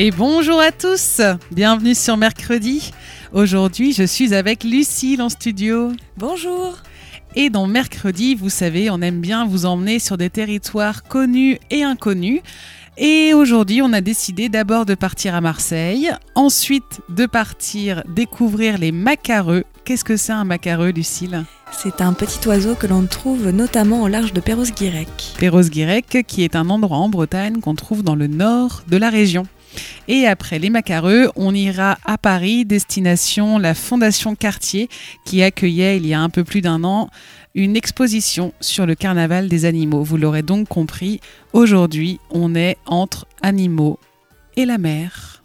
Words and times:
Et 0.00 0.12
bonjour 0.12 0.60
à 0.60 0.70
tous, 0.70 1.20
bienvenue 1.50 1.92
sur 1.92 2.16
Mercredi. 2.16 2.92
Aujourd'hui, 3.32 3.92
je 3.92 4.04
suis 4.04 4.32
avec 4.32 4.62
Lucille 4.62 5.20
en 5.20 5.28
studio. 5.28 5.90
Bonjour 6.16 6.76
Et 7.34 7.50
dans 7.50 7.66
Mercredi, 7.66 8.36
vous 8.36 8.48
savez, 8.48 8.90
on 8.90 9.02
aime 9.02 9.20
bien 9.20 9.44
vous 9.44 9.66
emmener 9.66 9.98
sur 9.98 10.16
des 10.16 10.30
territoires 10.30 11.02
connus 11.02 11.58
et 11.72 11.82
inconnus. 11.82 12.42
Et 12.96 13.34
aujourd'hui, 13.34 13.82
on 13.82 13.92
a 13.92 14.00
décidé 14.00 14.48
d'abord 14.48 14.86
de 14.86 14.94
partir 14.94 15.34
à 15.34 15.40
Marseille, 15.40 16.12
ensuite 16.36 17.00
de 17.08 17.26
partir 17.26 18.04
découvrir 18.06 18.78
les 18.78 18.92
macareux. 18.92 19.64
Qu'est-ce 19.84 20.04
que 20.04 20.16
c'est 20.16 20.30
un 20.30 20.44
macareux, 20.44 20.90
Lucille? 20.90 21.44
C'est 21.72 22.00
un 22.02 22.12
petit 22.12 22.46
oiseau 22.46 22.76
que 22.76 22.86
l'on 22.86 23.04
trouve 23.06 23.50
notamment 23.50 24.02
au 24.02 24.06
large 24.06 24.32
de 24.32 24.40
Perros-Guirec. 24.40 25.34
Perros-Guirec, 25.40 26.24
qui 26.28 26.44
est 26.44 26.54
un 26.54 26.70
endroit 26.70 26.98
en 26.98 27.08
Bretagne 27.08 27.58
qu'on 27.60 27.74
trouve 27.74 28.04
dans 28.04 28.14
le 28.14 28.28
nord 28.28 28.84
de 28.86 28.96
la 28.96 29.10
région. 29.10 29.48
Et 30.08 30.26
après 30.26 30.58
les 30.58 30.70
macareux, 30.70 31.30
on 31.36 31.54
ira 31.54 31.98
à 32.04 32.18
Paris, 32.18 32.64
destination 32.64 33.58
la 33.58 33.74
Fondation 33.74 34.34
Cartier, 34.34 34.88
qui 35.24 35.42
accueillait 35.42 35.96
il 35.96 36.06
y 36.06 36.14
a 36.14 36.20
un 36.20 36.30
peu 36.30 36.44
plus 36.44 36.60
d'un 36.60 36.84
an 36.84 37.10
une 37.54 37.76
exposition 37.76 38.52
sur 38.60 38.86
le 38.86 38.94
carnaval 38.94 39.48
des 39.48 39.64
animaux. 39.64 40.02
Vous 40.02 40.16
l'aurez 40.16 40.42
donc 40.42 40.68
compris, 40.68 41.20
aujourd'hui, 41.52 42.20
on 42.30 42.54
est 42.54 42.76
entre 42.86 43.26
animaux 43.42 43.98
et 44.56 44.64
la 44.64 44.78
mer. 44.78 45.42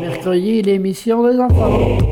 Mercredi, 0.00 0.62
l'émission 0.62 1.28
des 1.28 1.38
enfants. 1.38 2.11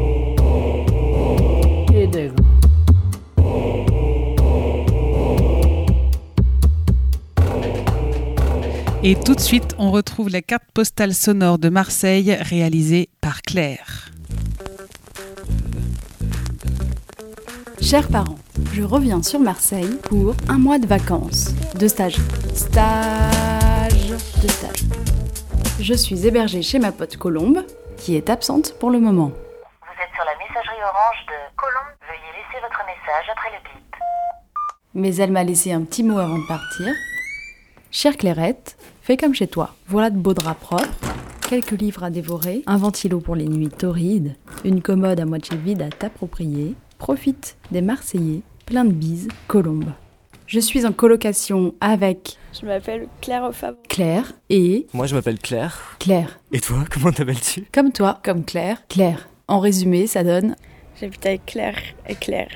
Et 9.03 9.15
tout 9.19 9.35
de 9.35 9.41
suite, 9.41 9.75
on 9.79 9.91
retrouve 9.91 10.29
la 10.29 10.43
carte 10.43 10.71
postale 10.75 11.15
sonore 11.15 11.59
de 11.59 11.71
Marseille 11.71 12.37
réalisée 12.39 13.09
par 13.23 13.41
Claire. 13.41 14.11
Chers 17.81 18.09
parents, 18.09 18.37
je 18.75 18.83
reviens 18.83 19.23
sur 19.23 19.41
Marseille 19.41 19.99
pour 20.03 20.35
un 20.51 20.59
mois 20.59 20.79
de 20.79 20.87
vacances, 20.87 21.55
de 21.77 21.89
stage. 21.89 22.17
Stage 22.55 24.11
de 24.43 24.49
stage. 24.49 24.85
Je 25.81 25.95
suis 25.95 26.27
hébergée 26.27 26.61
chez 26.61 26.79
ma 26.79 26.93
pote 26.93 27.17
Colombe, 27.17 27.65
qui 27.97 28.17
est 28.17 28.29
absente 28.29 28.75
pour 28.79 28.91
le 28.91 29.01
moment. 29.01 29.33
Vous 29.81 30.03
êtes 30.03 30.15
sur 30.15 30.25
la 30.27 30.37
messagerie 30.37 30.83
orange 30.83 31.25
de 31.27 31.57
Colombe. 31.57 31.97
Veuillez 32.07 32.33
laisser 32.37 32.61
votre 32.61 32.85
message 32.85 33.31
après 33.33 33.49
le 33.49 33.63
bip. 33.65 33.97
Mais 34.93 35.17
elle 35.17 35.33
m'a 35.33 35.43
laissé 35.43 35.73
un 35.73 35.85
petit 35.85 36.03
mot 36.03 36.19
avant 36.19 36.37
de 36.37 36.47
partir. 36.47 36.93
Chère 37.93 38.17
Clairette, 38.17 38.77
fais 39.03 39.17
comme 39.17 39.35
chez 39.35 39.49
toi. 39.49 39.75
Voilà 39.89 40.11
de 40.11 40.17
beaux 40.17 40.33
draps 40.35 40.61
propres, 40.61 40.85
quelques 41.49 41.73
livres 41.73 42.05
à 42.05 42.11
dévorer, 42.11 42.63
un 42.67 42.77
ventilo 42.77 43.19
pour 43.21 43.35
les 43.35 43.49
nuits 43.49 43.69
torrides, 43.69 44.37
une 44.65 44.81
commode 44.81 45.19
à 45.19 45.25
moitié 45.25 45.57
vide 45.57 45.83
à 45.83 45.89
t'approprier. 45.89 46.75
Profite 46.99 47.57
des 47.73 47.81
Marseillais, 47.81 48.43
plein 48.65 48.85
de 48.85 48.93
bises, 48.93 49.27
Colombe. 49.49 49.93
Je 50.47 50.61
suis 50.61 50.87
en 50.87 50.93
colocation 50.93 51.75
avec 51.81 52.37
Je 52.61 52.65
m'appelle 52.65 53.09
Claire 53.21 53.51
Fabre. 53.53 53.79
Claire 53.89 54.33
et 54.51 54.87
Moi, 54.93 55.07
je 55.07 55.15
m'appelle 55.17 55.39
Claire. 55.39 55.97
Claire. 55.99 56.39
Et 56.53 56.61
toi, 56.61 56.85
comment 56.93 57.11
t'appelles-tu? 57.13 57.65
Comme 57.73 57.91
toi, 57.93 58.21
comme 58.23 58.45
Claire, 58.45 58.87
Claire. 58.89 59.29
En 59.49 59.59
résumé, 59.59 60.07
ça 60.07 60.23
donne 60.23 60.55
J'habite 61.01 61.27
avec 61.27 61.47
Claire 61.47 61.79
et 62.09 62.15
Claire. 62.15 62.51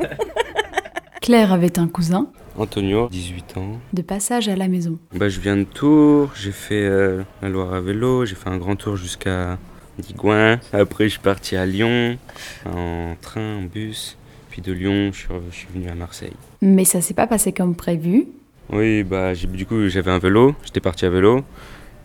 Claire 1.24 1.54
avait 1.54 1.78
un 1.78 1.88
cousin 1.88 2.26
Antonio, 2.58 3.08
18 3.10 3.56
ans. 3.56 3.80
de 3.94 4.02
passage 4.02 4.50
à 4.50 4.56
la 4.56 4.68
maison. 4.68 4.98
Bah, 5.14 5.30
je 5.30 5.40
viens 5.40 5.56
de 5.56 5.64
Tours, 5.64 6.30
j'ai 6.36 6.52
fait 6.52 6.82
euh, 6.82 7.22
la 7.40 7.48
Loire 7.48 7.72
à 7.72 7.80
vélo, 7.80 8.26
j'ai 8.26 8.34
fait 8.34 8.50
un 8.50 8.58
grand 8.58 8.76
tour 8.76 8.96
jusqu'à 8.96 9.56
Digoin. 9.98 10.60
Après, 10.74 11.04
je 11.04 11.12
suis 11.12 11.20
parti 11.20 11.56
à 11.56 11.64
Lyon 11.64 12.18
en 12.66 13.16
train, 13.22 13.56
en 13.56 13.62
bus. 13.62 14.18
Puis 14.50 14.60
de 14.60 14.70
Lyon, 14.70 15.12
je 15.14 15.20
suis, 15.20 15.28
je 15.50 15.56
suis 15.56 15.68
venu 15.72 15.88
à 15.88 15.94
Marseille. 15.94 16.36
Mais 16.60 16.84
ça 16.84 17.00
s'est 17.00 17.14
pas 17.14 17.26
passé 17.26 17.52
comme 17.52 17.74
prévu. 17.74 18.26
Oui, 18.70 19.02
bah, 19.02 19.32
du 19.34 19.64
coup, 19.64 19.88
j'avais 19.88 20.10
un 20.10 20.18
vélo, 20.18 20.54
j'étais 20.62 20.80
parti 20.80 21.06
à 21.06 21.10
vélo. 21.10 21.42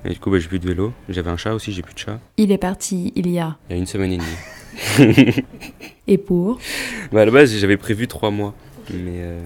Et 0.06 0.12
du 0.12 0.19
coup, 0.19 0.31
bah, 0.31 0.40
j'ai 0.40 0.47
plus 0.47 0.59
de 0.59 0.68
vélo. 0.68 0.94
J'avais 1.09 1.29
un 1.29 1.35
chat 1.35 1.53
aussi, 1.53 1.74
j'ai 1.74 1.81
plus 1.81 1.94
de 1.94 2.00
chat. 2.00 2.22
Il 2.38 2.53
est 2.53 2.58
parti 2.58 3.12
il 3.18 3.29
y 3.29 3.38
a 3.38 3.58
Il 3.69 3.74
y 3.74 3.75
a 3.75 3.81
une 3.81 3.85
semaine 3.85 4.13
et 4.13 4.18
demie. 4.18 5.44
et 6.08 6.18
pour. 6.18 6.58
bah, 7.12 7.24
à 7.24 7.25
la 7.25 7.31
base, 7.31 7.53
j'avais 7.53 7.75
prévu 7.75 8.08
trois 8.08 8.31
mois. 8.31 8.56
Mais 8.94 9.19
euh, 9.22 9.41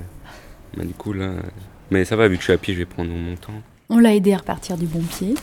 bah, 0.78 0.84
du 0.86 0.94
coup, 0.94 1.14
là. 1.14 1.32
Mais 1.92 2.06
ça 2.06 2.16
va, 2.16 2.28
vu 2.28 2.36
que 2.36 2.42
je 2.42 2.46
suis 2.46 2.54
à 2.54 2.58
pied, 2.58 2.74
je 2.74 2.80
vais 2.80 2.86
prendre 2.86 3.12
mon 3.12 3.36
temps. 3.36 3.54
On 3.90 3.98
l'a 4.00 4.14
aidé 4.16 4.34
à 4.34 4.38
repartir 4.38 4.78
du 4.78 4.86
bon 4.86 5.02
pied. 5.02 5.36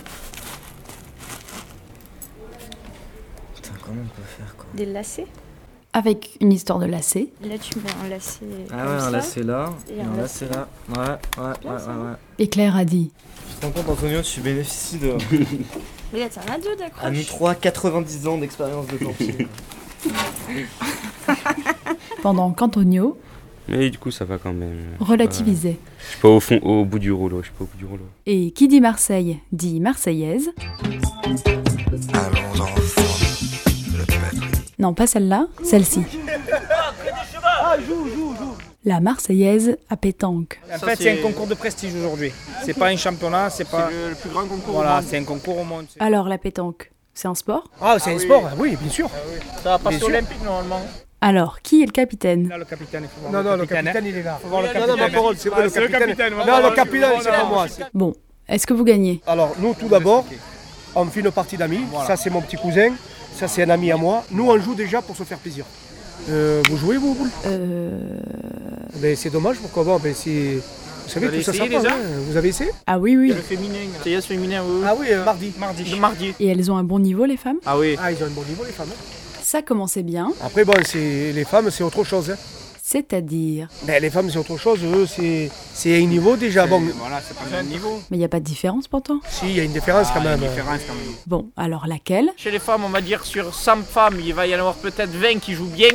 Putain, 3.55 3.73
comment 3.85 4.01
on 4.03 4.09
peut 4.09 4.23
faire 4.27 4.55
quoi 4.57 4.67
Des 4.75 4.87
lacets. 4.87 5.27
Avec 5.93 6.37
une 6.41 6.53
histoire 6.53 6.79
de 6.79 6.87
lacet. 6.87 7.29
Là, 7.43 7.59
tu 7.59 7.79
mets 7.81 7.91
un 8.05 8.09
lacet. 8.09 8.45
Ah 8.71 8.77
comme 8.77 8.87
ouais, 8.87 8.93
un 8.95 9.01
ça. 9.01 9.11
lacet 9.11 9.43
là, 9.43 9.73
Et 9.91 10.01
un 10.01 10.05
un 10.13 10.17
lacet 10.17 10.47
lacet 10.47 10.55
là. 10.55 10.69
Ouais, 10.89 10.99
ouais, 11.45 11.53
Bien, 11.61 11.73
ouais, 11.73 11.79
ça. 11.81 11.89
ouais, 11.91 11.95
ouais. 12.11 12.17
Et 12.39 12.49
Claire 12.49 12.77
a 12.77 12.85
dit 12.85 13.11
Tu 13.49 13.55
te 13.57 13.67
rends 13.67 13.73
compte, 13.73 13.89
Antonio, 13.89 14.23
tu 14.23 14.41
bénéficies 14.41 14.99
de. 14.99 15.15
Mais 16.13 16.21
là, 16.21 16.29
t'en 16.29 16.41
as 16.53 16.59
deux 16.59 16.77
d'accroche. 16.77 17.05
à 17.05 17.11
nous 17.11 17.23
trois, 17.25 17.55
90 17.57 18.27
ans 18.29 18.39
d'expérience 18.39 18.87
de 18.87 18.97
pompier. 19.05 19.49
pendant 22.23 22.53
qu'Antonio 22.53 23.19
Mais 23.71 23.89
du 23.89 23.99
coup, 23.99 24.11
ça 24.11 24.25
va 24.25 24.37
quand 24.39 24.53
même. 24.53 24.97
relativisait. 24.99 25.77
Je 26.01 26.07
suis 26.11 26.21
pas 26.21 26.29
au 26.29 26.41
fond, 26.41 26.59
au 26.63 26.85
bout 26.85 26.99
du 26.99 27.13
rouleau. 27.13 27.39
Je 27.41 27.47
suis 27.47 27.55
pas 27.55 27.65
au 27.65 27.69
bout 27.69 27.79
du 27.79 27.85
rouleau. 27.85 28.07
Et 28.27 28.51
qui 28.51 28.67
dit 28.69 28.81
Marseille 28.81 29.39
dit 29.53 29.79
Marseillaise. 29.81 30.51
Non, 34.79 34.95
pas 34.95 35.07
celle-là, 35.07 35.47
celle-ci. 35.63 36.03
La 38.85 39.01
Marseillaise 39.01 39.77
à 39.91 39.97
pétanque. 39.97 40.59
En 40.75 40.79
fait, 40.79 40.97
c'est 40.97 41.11
un 41.19 41.23
concours 41.23 41.47
de 41.47 41.55
prestige 41.55 41.95
aujourd'hui. 41.95 42.33
C'est 42.65 42.75
pas 42.77 42.89
un 42.89 42.97
championnat, 42.97 43.51
c'est 43.51 43.69
pas. 43.69 43.91
le 43.91 44.15
plus 44.15 44.31
grand 44.31 44.47
concours 44.47 44.75
Voilà, 44.75 45.03
c'est 45.07 45.19
un 45.19 45.25
concours 45.25 45.59
au 45.61 45.65
monde. 45.65 45.87
Alors 46.01 46.29
la 46.29 46.39
pétanque, 46.39 46.91
c'est 47.15 47.29
un 47.29 47.35
sport? 47.35 47.65
Ah, 47.81 47.99
c'est 48.01 48.15
un 48.15 48.19
sport, 48.19 48.43
oui, 48.59 48.77
bien 48.81 48.91
sûr. 48.91 49.11
Ça 49.63 49.77
va 49.77 49.91
Bien 49.91 49.99
sûr. 49.99 50.09
olympique 50.09 50.43
normalement. 50.45 50.81
Alors, 51.23 51.61
qui 51.61 51.83
est 51.83 51.87
le 51.87 51.93
capitaine? 51.93 52.49
Là, 52.49 52.57
le 52.59 52.65
capitaine, 52.65 53.05
il 53.05 53.09
faut 53.09 53.21
voir 53.29 53.33
Non, 53.33 53.39
le 53.51 53.57
non, 53.57 53.63
le 53.63 53.67
capitaine. 53.67 53.85
capitaine, 53.93 54.05
hein. 54.05 54.11
il 54.15 54.19
est 54.19 54.23
là. 54.23 54.39
Faut 54.43 54.49
voir 54.49 54.63
le 54.63 54.69
Non, 54.69 54.73
non, 54.75 54.81
capitaine. 54.87 55.07
ma 55.07 55.15
parole, 55.15 55.35
c'est 55.39 55.49
vrai, 55.51 55.63
le 55.65 55.71
Ah, 55.75 55.81
le 55.81 55.89
capitaine. 55.89 56.01
capitaine, 56.17 56.35
va 56.35 56.45
Non, 56.63 56.69
le 56.71 56.75
capitaine, 56.75 57.11
c'est 57.23 57.31
pas 57.31 57.45
moi. 57.45 57.67
Bon, 57.93 58.15
est-ce 58.49 58.67
que 58.67 58.73
vous 58.75 58.85
gagnez? 58.85 59.21
Alors, 59.27 59.55
nous, 59.59 59.75
tout 59.75 59.89
d'abord, 59.89 60.25
on 60.95 61.05
fait 61.07 61.21
une 61.21 61.31
partie 61.31 61.57
d'amis. 61.57 61.81
Ça, 62.07 62.17
c'est 62.17 62.31
mon 62.31 62.41
petit 62.41 62.57
cousin. 62.57 62.91
Ça, 63.37 63.49
c'est 63.49 63.63
un 63.63 63.71
ami 63.71 63.93
à 63.93 63.97
moi. 63.97 64.25
Nous, 64.31 64.49
on 64.51 64.59
joue 64.59 64.75
déjà 64.75 65.03
pour 65.03 65.15
se 65.17 65.23
faire 65.25 65.39
plaisir. 65.39 65.65
Euh, 66.29 66.63
vous 66.69 66.77
jouez, 66.77 66.97
vous, 66.97 67.15
Boule 67.15 67.31
Euh... 67.47 68.19
ben, 68.97 69.15
C'est 69.17 69.31
dommage, 69.31 69.57
pourquoi 69.59 69.85
pas 69.85 69.99
ben, 69.99 70.15
c'est... 70.15 70.59
Vous 71.05 71.09
savez, 71.15 71.29
Vous 71.29 71.37
tout 71.37 71.43
ça, 71.43 71.53
ça 71.53 71.65
hein. 71.65 71.97
Vous 72.29 72.37
avez 72.37 72.49
essayé? 72.51 72.71
Ah 72.87 72.99
oui, 72.99 73.17
oui. 73.17 73.29
Le 73.29 73.35
féminin. 73.37 73.79
Féminin, 74.21 74.63
oui. 74.67 74.83
Ah 74.87 74.95
oui, 74.99 75.07
euh, 75.11 75.25
mardi. 75.25 75.53
Mardi. 75.59 75.85
Le 75.85 75.97
mardi. 75.97 76.35
Et 76.39 76.49
elles 76.49 76.71
ont 76.71 76.77
un 76.77 76.85
bon 76.85 76.99
niveau, 76.99 77.25
les 77.25 77.37
femmes? 77.37 77.57
Ah 77.67 77.77
oui. 77.79 77.97
Ah, 78.01 78.13
ils 78.13 78.23
ont 78.23 78.27
un 78.27 78.31
bon 78.31 78.43
niveau, 78.49 78.65
les 78.65 78.71
femmes. 78.73 78.89
hein. 78.91 78.97
Ça 79.53 79.63
commençait 79.63 80.05
bien, 80.05 80.31
Après, 80.45 80.65
bon, 80.65 80.75
c'est... 80.85 81.33
les 81.33 81.45
femmes, 81.45 81.73
c'est 81.73 81.83
autre 81.83 82.05
chose. 82.05 82.31
hein. 82.31 82.37
c'est-à-dire... 82.85 83.67
Ben, 83.83 84.01
les 84.01 84.09
femmes, 84.09 84.31
c'est 84.31 84.39
autre 84.39 84.57
chose. 84.57 84.79
Eux, 84.85 85.09
c'est... 85.09 85.51
c'est 85.75 86.01
un 86.01 86.07
niveau 86.07 86.37
déjà. 86.37 86.69
Bon, 86.69 86.81
Voilà, 86.99 87.21
c'est 87.21 87.37
pas 87.37 87.47
le 87.47 87.57
même 87.57 87.67
niveau. 87.67 88.01
Mais 88.13 88.17
il 88.17 88.21
n'y 88.21 88.25
a 88.25 88.29
pas 88.29 88.39
de 88.39 88.45
différence 88.45 88.87
pourtant. 88.87 89.19
si, 89.29 89.47
il 89.47 89.57
y 89.57 89.59
a 89.59 89.65
une 89.65 89.73
différence 89.73 90.07
quand 90.13 90.21
Ah, 90.21 90.21
il 90.21 90.25
y 90.25 90.29
a 90.29 90.37
même. 90.37 90.45
une 90.45 90.51
différence 90.51 90.81
quand 90.87 90.95
même. 90.95 91.15
Bon, 91.27 91.49
alors 91.57 91.89
laquelle 91.89 92.31
Chez 92.37 92.53
les 92.53 92.61
femmes, 92.61 92.85
on 92.85 92.91
va 92.91 93.01
dire 93.01 93.25
sur 93.27 93.53
100 93.53 93.79
femmes, 93.83 94.21
il 94.25 94.33
va 94.33 94.47
y 94.47 94.55
en 94.55 94.61
avoir 94.61 94.77
peut-être 94.77 95.11
20 95.11 95.41
qui 95.41 95.55
jouent 95.55 95.65
bien. 95.67 95.91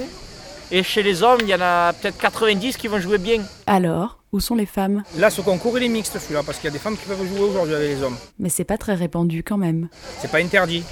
Et 0.69 0.83
chez 0.83 1.01
les 1.01 1.23
hommes, 1.23 1.39
il 1.43 1.47
y 1.47 1.55
en 1.55 1.61
a 1.61 1.93
peut-être 1.93 2.17
90 2.17 2.75
qui 2.75 2.89
vont 2.89 2.99
jouer 2.99 3.19
bien. 3.19 3.41
Alors, 3.67 4.19
où 4.33 4.41
sont 4.41 4.55
les 4.55 4.65
femmes 4.65 5.03
Là, 5.17 5.29
ce 5.29 5.39
concours, 5.39 5.77
il 5.77 5.85
est 5.85 5.87
mixte 5.87 6.19
celui-là, 6.19 6.43
parce 6.45 6.57
qu'il 6.57 6.65
y 6.65 6.71
a 6.71 6.73
des 6.73 6.79
femmes 6.79 6.97
qui 6.97 7.05
peuvent 7.05 7.25
jouer 7.25 7.39
aujourd'hui 7.51 7.73
avec 7.75 7.87
les 7.89 8.03
hommes. 8.03 8.17
Mais 8.37 8.49
c'est 8.49 8.65
pas 8.65 8.77
très 8.77 8.95
répandu 8.95 9.43
quand 9.43 9.57
même. 9.57 9.87
C'est 10.19 10.29
pas 10.29 10.39
interdit. 10.39 10.83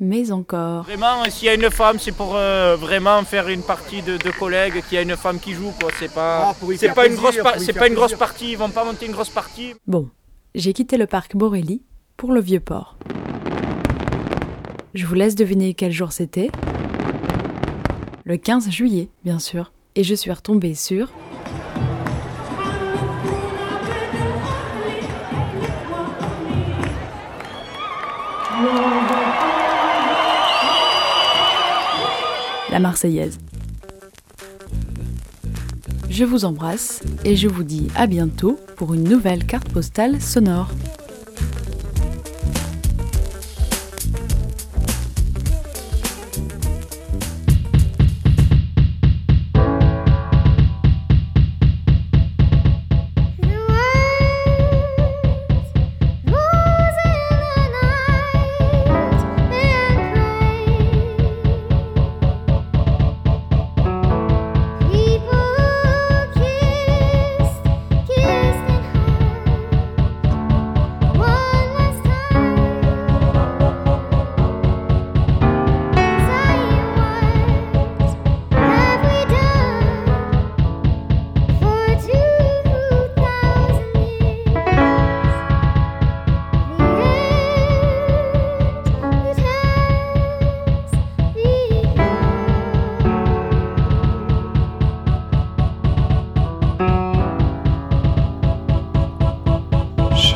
Mais 0.00 0.30
encore. 0.30 0.84
Vraiment, 0.84 1.24
s'il 1.28 1.46
y 1.46 1.48
a 1.48 1.54
une 1.54 1.70
femme, 1.70 1.98
c'est 1.98 2.12
pour 2.12 2.36
euh, 2.36 2.76
vraiment 2.76 3.22
faire 3.24 3.48
une 3.48 3.62
partie 3.62 4.00
de, 4.02 4.16
de 4.16 4.30
collègues, 4.30 4.82
qu'il 4.88 4.94
y 4.94 4.98
a 4.98 5.02
une 5.02 5.16
femme 5.16 5.40
qui 5.40 5.52
joue, 5.54 5.72
quoi. 5.80 5.90
C'est 5.98 6.12
pas, 6.12 6.50
Ah, 6.50 6.54
c'est 6.76 6.86
une 7.08 7.14
grosse, 7.16 7.38
c'est 7.58 7.72
pas 7.72 7.88
une 7.88 7.96
partie. 8.16 8.52
Ils 8.52 8.58
vont 8.58 8.68
pas 8.70 8.84
monter 8.84 9.06
une 9.06 9.12
grosse 9.12 9.30
partie. 9.30 9.74
Bon, 9.86 10.08
j'ai 10.54 10.72
quitté 10.72 10.96
le 10.96 11.06
parc 11.06 11.36
Borély 11.36 11.82
pour 12.16 12.32
le 12.32 12.40
vieux 12.40 12.60
port. 12.60 12.96
Je 14.94 15.04
vous 15.06 15.14
laisse 15.14 15.34
deviner 15.34 15.74
quel 15.74 15.92
jour 15.92 16.12
c'était. 16.12 16.50
Le 18.24 18.36
15 18.36 18.70
juillet, 18.70 19.08
bien 19.24 19.38
sûr. 19.38 19.72
Et 19.94 20.04
je 20.04 20.14
suis 20.14 20.30
retombée 20.30 20.74
sur 20.74 21.10
la 32.78 32.82
Marseillaise. 32.82 33.40
Je 36.08 36.24
vous 36.24 36.44
embrasse 36.44 37.02
et 37.24 37.34
je 37.34 37.48
vous 37.48 37.64
dis 37.64 37.88
à 37.96 38.06
bientôt 38.06 38.56
pour 38.76 38.94
une 38.94 39.02
nouvelle 39.02 39.44
carte 39.44 39.68
postale 39.70 40.22
sonore. 40.22 40.70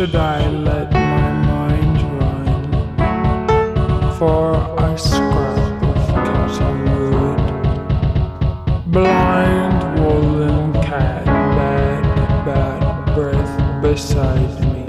Should 0.02 0.16
I 0.16 0.50
let 0.50 0.90
my 0.92 1.32
mind 1.46 1.96
run 2.18 3.14
for 4.18 4.54
a 4.76 4.98
scrap 4.98 5.82
of 5.84 5.96
cotton 6.08 6.78
wood? 7.12 7.42
Blind 8.90 10.00
woolen 10.00 10.72
cat, 10.82 11.24
bad, 11.24 12.02
bad 12.44 13.14
breath 13.14 13.56
beside 13.80 14.54
me. 14.72 14.86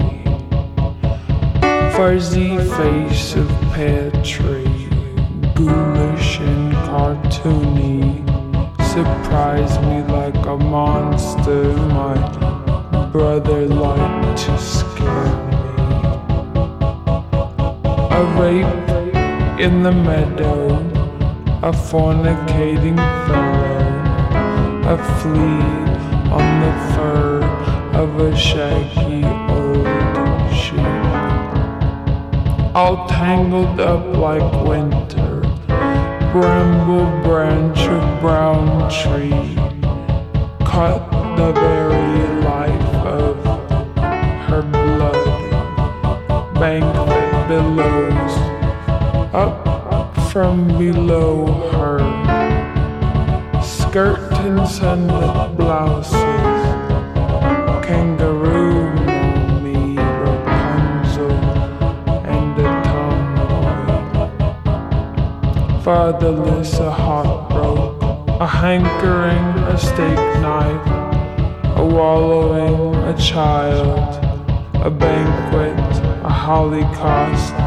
Fuzzy 1.92 2.58
face 2.58 3.36
of 3.36 3.48
pear 3.72 4.10
tree, 4.24 4.88
ghoulish 5.54 6.40
and 6.40 6.74
cartoony. 6.88 8.04
Surprise 8.82 9.78
me 9.78 10.02
like 10.12 10.44
a 10.44 10.56
monster, 10.56 11.72
my 12.00 12.16
brother 13.12 13.68
like 13.68 14.36
to 14.36 14.58
A 18.14 18.24
rape 18.40 19.58
in 19.58 19.82
the 19.82 19.90
meadow, 19.90 20.68
a 21.62 21.72
fornicating 21.72 22.96
fellow, 23.26 23.86
a 24.86 24.96
flea 25.18 25.64
on 26.30 26.46
the 26.62 26.72
fur 26.94 27.42
of 27.98 28.20
a 28.20 28.36
shaggy 28.36 29.24
old 29.50 29.86
sheep. 30.54 31.04
All 32.76 33.08
tangled 33.08 33.80
up 33.80 34.16
like 34.16 34.48
winter, 34.64 35.40
bramble 36.32 37.10
branch 37.24 37.80
of 37.80 38.20
brown 38.20 38.88
tree, 38.90 39.56
cut 40.64 41.00
the 41.36 41.50
very 41.52 42.42
life 42.44 42.94
of 43.18 43.44
her 44.46 44.62
blood. 44.62 45.14
Banquet 46.54 46.93
from 50.54 50.78
below 50.78 51.46
her. 51.72 51.98
Skirt 53.60 54.32
and 54.32 55.08
blouses, 55.56 56.62
kangaroo 57.84 58.84
mommy, 59.06 59.96
Rapunzel, 59.96 61.38
and 62.34 62.58
a 62.60 62.70
tomboy. 62.88 63.82
Fatherless, 65.82 66.78
a 66.78 66.92
heartbroken, 66.92 68.28
a 68.40 68.46
hankering, 68.46 69.46
a 69.74 69.76
steak 69.76 70.22
knife, 70.40 70.86
a 71.82 71.84
wallowing, 71.84 72.94
a 73.12 73.14
child, 73.18 74.10
a 74.74 74.90
banquet, 74.90 75.94
a 76.24 76.28
holocaust, 76.28 77.63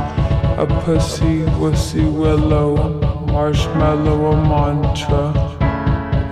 a 0.57 0.65
pussy 0.65 1.45
wussy 1.59 2.11
willow, 2.11 2.75
marshmallow, 3.27 4.31
a 4.31 4.35
mantra, 4.49 5.29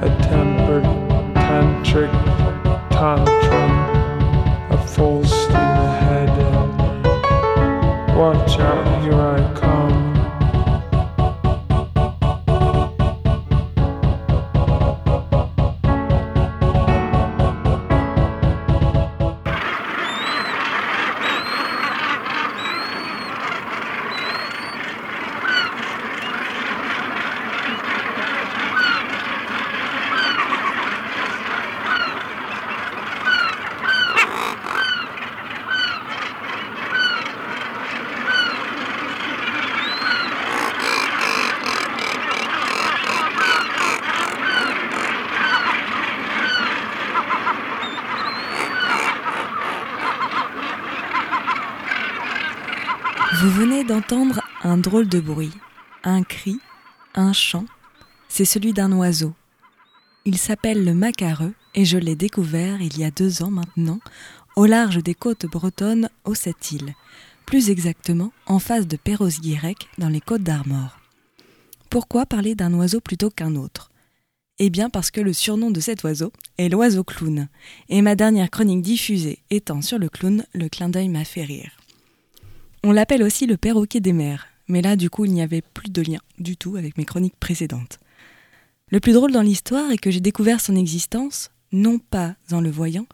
a 0.01 0.09
tempered 0.23 0.83
tantric 1.35 2.11
tantrum, 2.89 3.64
un 54.75 54.79
drôle 54.79 55.07
de 55.07 55.21
bruit, 55.21 55.53
un 56.03 56.21
cri, 56.23 56.59
un 57.13 57.31
chant. 57.31 57.63
C'est 58.27 58.43
celui 58.43 58.73
d'un 58.73 58.91
oiseau. 58.91 59.33
Il 60.25 60.37
s'appelle 60.37 60.83
le 60.83 60.93
macareux 60.93 61.53
et 61.75 61.85
je 61.85 61.97
l'ai 61.97 62.17
découvert 62.17 62.81
il 62.81 62.99
y 62.99 63.05
a 63.05 63.09
deux 63.11 63.41
ans 63.41 63.51
maintenant 63.51 64.01
au 64.57 64.65
large 64.65 65.01
des 65.01 65.15
côtes 65.15 65.45
bretonnes 65.45 66.09
aux 66.25 66.35
Sept-Îles, 66.35 66.93
plus 67.45 67.69
exactement 67.69 68.33
en 68.47 68.59
face 68.59 68.85
de 68.85 68.97
Perros-Guirec 68.97 69.87
dans 69.97 70.09
les 70.09 70.19
côtes 70.19 70.43
d'Armor. 70.43 70.99
Pourquoi 71.89 72.25
parler 72.25 72.53
d'un 72.53 72.73
oiseau 72.73 72.99
plutôt 72.99 73.29
qu'un 73.29 73.55
autre? 73.55 73.91
Eh 74.59 74.69
bien 74.69 74.89
parce 74.89 75.09
que 75.09 75.21
le 75.21 75.31
surnom 75.31 75.71
de 75.71 75.79
cet 75.79 76.03
oiseau 76.03 76.33
est 76.57 76.67
l'oiseau 76.67 77.05
clown, 77.05 77.47
et 77.87 78.01
ma 78.01 78.15
dernière 78.15 78.49
chronique 78.49 78.81
diffusée 78.81 79.39
étant 79.51 79.81
sur 79.81 79.99
le 79.99 80.09
clown, 80.09 80.43
le 80.53 80.67
clin 80.67 80.89
d'œil 80.89 81.07
m'a 81.07 81.23
fait 81.23 81.45
rire. 81.45 81.71
On 82.83 82.91
l'appelle 82.91 83.23
aussi 83.23 83.47
le 83.47 83.55
perroquet 83.55 84.01
des 84.01 84.13
mers, 84.13 84.47
mais 84.67 84.81
là 84.81 84.95
du 84.95 85.09
coup 85.09 85.25
il 85.25 85.33
n'y 85.33 85.41
avait 85.41 85.61
plus 85.61 85.89
de 85.89 86.01
lien 86.01 86.19
du 86.39 86.57
tout 86.57 86.75
avec 86.75 86.97
mes 86.97 87.05
chroniques 87.05 87.39
précédentes. 87.39 87.99
Le 88.89 88.99
plus 88.99 89.13
drôle 89.13 89.31
dans 89.31 89.41
l'histoire 89.41 89.91
est 89.91 89.97
que 89.97 90.11
j'ai 90.11 90.19
découvert 90.19 90.61
son 90.61 90.75
existence, 90.75 91.51
non 91.71 91.97
pas 91.99 92.35
en 92.51 92.61
le 92.61 92.69
voyant, 92.69 93.07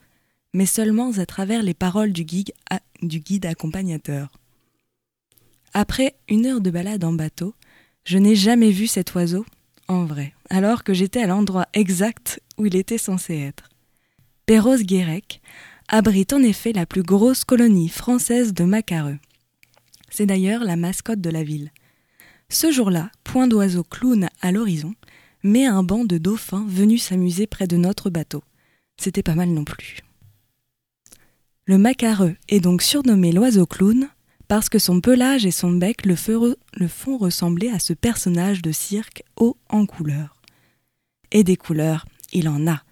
mais 0.53 0.65
seulement 0.65 1.11
à 1.17 1.25
travers 1.25 1.63
les 1.63 1.73
paroles 1.73 2.11
du 2.11 2.25
guide, 2.25 2.51
guide 3.01 3.45
accompagnateur. 3.45 4.29
Après 5.73 6.15
une 6.27 6.45
heure 6.45 6.61
de 6.61 6.69
balade 6.69 7.03
en 7.03 7.13
bateau, 7.13 7.53
je 8.03 8.17
n'ai 8.17 8.35
jamais 8.35 8.71
vu 8.71 8.87
cet 8.87 9.13
oiseau 9.13 9.45
en 9.87 10.05
vrai, 10.05 10.33
alors 10.49 10.83
que 10.83 10.93
j'étais 10.93 11.21
à 11.21 11.27
l'endroit 11.27 11.67
exact 11.73 12.41
où 12.57 12.65
il 12.65 12.75
était 12.75 12.97
censé 12.97 13.37
être. 13.37 13.69
Perros-Guirec 14.45 15.41
abrite 15.87 16.33
en 16.33 16.41
effet 16.41 16.73
la 16.73 16.85
plus 16.85 17.03
grosse 17.03 17.43
colonie 17.43 17.89
française 17.89 18.53
de 18.53 18.63
macareux. 18.63 19.17
C'est 20.11 20.27
d'ailleurs 20.27 20.63
la 20.63 20.75
mascotte 20.75 21.21
de 21.21 21.29
la 21.31 21.43
ville. 21.43 21.71
Ce 22.49 22.69
jour-là, 22.69 23.09
point 23.23 23.47
d'oiseau 23.47 23.83
clown 23.83 24.29
à 24.41 24.51
l'horizon, 24.51 24.93
mais 25.41 25.65
un 25.65 25.81
banc 25.81 26.05
de 26.05 26.19
dauphins 26.19 26.65
venus 26.67 27.03
s'amuser 27.03 27.47
près 27.47 27.65
de 27.65 27.77
notre 27.77 28.09
bateau. 28.09 28.43
C'était 28.97 29.23
pas 29.23 29.35
mal 29.35 29.49
non 29.49 29.63
plus. 29.63 29.99
Le 31.65 31.77
macareux 31.77 32.35
est 32.49 32.59
donc 32.59 32.81
surnommé 32.81 33.31
l'oiseau 33.31 33.65
clown 33.65 34.09
parce 34.49 34.67
que 34.67 34.79
son 34.79 34.99
pelage 34.99 35.45
et 35.45 35.51
son 35.51 35.71
bec 35.71 36.05
le, 36.05 36.17
font 36.17 37.17
ressembler 37.17 37.69
à 37.69 37.79
ce 37.79 37.93
personnage 37.93 38.61
de 38.61 38.73
cirque 38.73 39.23
haut 39.37 39.55
en 39.69 39.85
couleurs. 39.85 40.41
Et 41.31 41.45
des 41.45 41.55
couleurs, 41.55 42.05
il 42.33 42.49
en 42.49 42.67
a. 42.67 42.83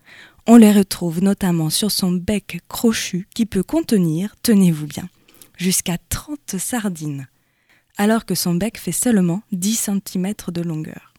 On 0.47 0.55
les 0.55 0.71
retrouve 0.71 1.21
notamment 1.21 1.69
sur 1.69 1.91
son 1.91 2.13
bec 2.13 2.61
crochu 2.69 3.27
qui 3.35 3.45
peut 3.45 3.61
contenir, 3.61 4.35
tenez-vous 4.41 4.87
bien, 4.87 5.09
jusqu'à 5.59 5.97
30 6.09 6.57
sardines, 6.57 7.27
alors 7.97 8.25
que 8.25 8.33
son 8.33 8.55
bec 8.55 8.77
fait 8.77 8.93
seulement 8.93 9.43
10 9.51 9.89
cm 10.07 10.33
de 10.47 10.61
longueur. 10.61 11.13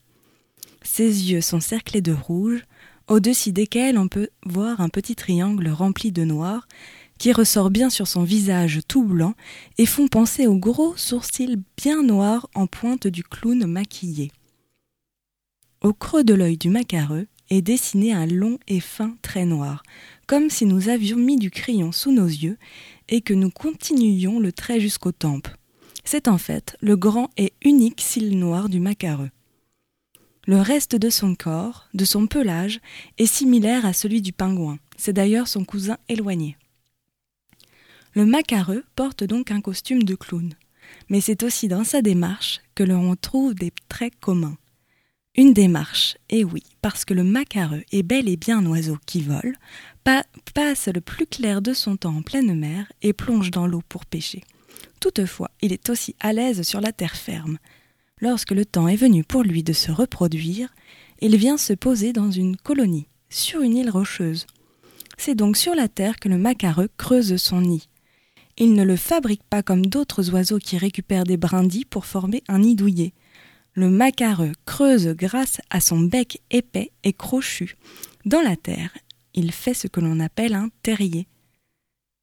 Ses 0.81 1.31
yeux 1.31 1.41
sont 1.41 1.59
cerclés 1.59 2.01
de 2.01 2.11
rouge, 2.11 2.63
au-dessus 3.07 3.51
desquels 3.51 3.99
on 3.99 4.07
peut 4.07 4.29
voir 4.45 4.81
un 4.81 4.89
petit 4.89 5.15
triangle 5.15 5.69
rempli 5.69 6.11
de 6.11 6.23
noir 6.23 6.67
qui 7.19 7.33
ressort 7.33 7.69
bien 7.69 7.91
sur 7.91 8.07
son 8.07 8.23
visage 8.23 8.79
tout 8.87 9.03
blanc 9.03 9.35
et 9.77 9.85
font 9.85 10.07
penser 10.07 10.47
aux 10.47 10.57
gros 10.57 10.97
sourcils 10.97 11.61
bien 11.77 12.01
noirs 12.01 12.49
en 12.55 12.65
pointe 12.65 13.05
du 13.05 13.23
clown 13.23 13.63
maquillé. 13.67 14.31
Au 15.83 15.93
creux 15.93 16.23
de 16.23 16.33
l'œil 16.33 16.57
du 16.57 16.69
macareux 16.69 17.27
est 17.51 17.61
dessiné 17.61 18.13
un 18.13 18.25
long 18.25 18.57
et 18.67 18.79
fin 18.79 19.17
trait 19.21 19.45
noir, 19.45 19.83
comme 20.25 20.49
si 20.49 20.65
nous 20.65 20.89
avions 20.89 21.17
mis 21.17 21.37
du 21.37 21.51
crayon 21.51 21.91
sous 21.91 22.11
nos 22.11 22.25
yeux 22.25 22.57
et 23.11 23.21
que 23.21 23.33
nous 23.35 23.51
continuions 23.51 24.39
le 24.39 24.51
trait 24.51 24.79
jusqu'aux 24.79 25.11
tempes. 25.11 25.49
C'est 26.03 26.27
en 26.27 26.39
fait 26.39 26.75
le 26.81 26.95
grand 26.95 27.29
et 27.37 27.53
unique 27.61 28.01
cil 28.01 28.39
noir 28.39 28.69
du 28.69 28.79
macareux. 28.79 29.29
Le 30.47 30.59
reste 30.59 30.95
de 30.95 31.11
son 31.11 31.35
corps, 31.35 31.87
de 31.93 32.03
son 32.03 32.25
pelage, 32.25 32.79
est 33.19 33.27
similaire 33.27 33.85
à 33.85 33.93
celui 33.93 34.23
du 34.23 34.33
pingouin. 34.33 34.79
C'est 34.97 35.13
d'ailleurs 35.13 35.47
son 35.47 35.63
cousin 35.63 35.97
éloigné. 36.09 36.57
Le 38.13 38.25
macareux 38.25 38.83
porte 38.95 39.23
donc 39.23 39.51
un 39.51 39.61
costume 39.61 40.03
de 40.03 40.15
clown, 40.15 40.55
mais 41.09 41.21
c'est 41.21 41.43
aussi 41.43 41.67
dans 41.67 41.83
sa 41.83 42.01
démarche 42.01 42.59
que 42.73 42.83
l'on 42.83 43.15
trouve 43.15 43.53
des 43.53 43.71
traits 43.87 44.19
communs. 44.19 44.57
Une 45.35 45.53
démarche, 45.53 46.17
et 46.29 46.43
oui, 46.43 46.63
parce 46.81 47.05
que 47.05 47.13
le 47.13 47.23
macareux 47.23 47.83
est 47.93 48.03
bel 48.03 48.27
et 48.27 48.35
bien 48.35 48.59
un 48.59 48.65
oiseau 48.65 48.97
qui 49.05 49.21
vole, 49.21 49.55
pa- 50.03 50.25
passe 50.53 50.87
le 50.87 51.01
plus 51.01 51.25
clair 51.25 51.61
de 51.61 51.73
son 51.73 51.95
temps 51.97 52.15
en 52.15 52.21
pleine 52.21 52.53
mer 52.57 52.91
et 53.01 53.13
plonge 53.13 53.51
dans 53.51 53.67
l'eau 53.67 53.81
pour 53.87 54.05
pêcher. 54.05 54.43
Toutefois, 54.99 55.51
il 55.61 55.73
est 55.73 55.89
aussi 55.89 56.15
à 56.19 56.33
l'aise 56.33 56.61
sur 56.63 56.81
la 56.81 56.91
terre 56.91 57.15
ferme. 57.15 57.57
Lorsque 58.19 58.51
le 58.51 58.65
temps 58.65 58.87
est 58.87 58.95
venu 58.95 59.23
pour 59.23 59.43
lui 59.43 59.63
de 59.63 59.73
se 59.73 59.91
reproduire, 59.91 60.73
il 61.21 61.35
vient 61.37 61.57
se 61.57 61.73
poser 61.73 62.13
dans 62.13 62.31
une 62.31 62.55
colonie, 62.55 63.07
sur 63.29 63.61
une 63.61 63.75
île 63.77 63.89
rocheuse. 63.89 64.45
C'est 65.17 65.35
donc 65.35 65.57
sur 65.57 65.75
la 65.75 65.87
terre 65.87 66.19
que 66.19 66.29
le 66.29 66.37
macareux 66.37 66.89
creuse 66.97 67.35
son 67.37 67.61
nid. 67.61 67.87
Il 68.57 68.73
ne 68.73 68.83
le 68.83 68.95
fabrique 68.95 69.43
pas 69.43 69.63
comme 69.63 69.85
d'autres 69.85 70.31
oiseaux 70.31 70.59
qui 70.59 70.77
récupèrent 70.77 71.23
des 71.23 71.37
brindilles 71.37 71.85
pour 71.85 72.05
former 72.05 72.43
un 72.47 72.59
nid 72.59 72.75
douillet. 72.75 73.13
Le 73.73 73.89
macareux 73.89 74.51
creuse 74.65 75.07
grâce 75.09 75.61
à 75.69 75.79
son 75.79 75.99
bec 75.99 76.41
épais 76.51 76.91
et 77.03 77.13
crochu. 77.13 77.77
Dans 78.25 78.41
la 78.41 78.55
terre, 78.55 78.91
il 79.33 79.51
fait 79.51 79.73
ce 79.73 79.87
que 79.87 79.99
l'on 79.99 80.19
appelle 80.19 80.53
un 80.53 80.69
terrier. 80.83 81.27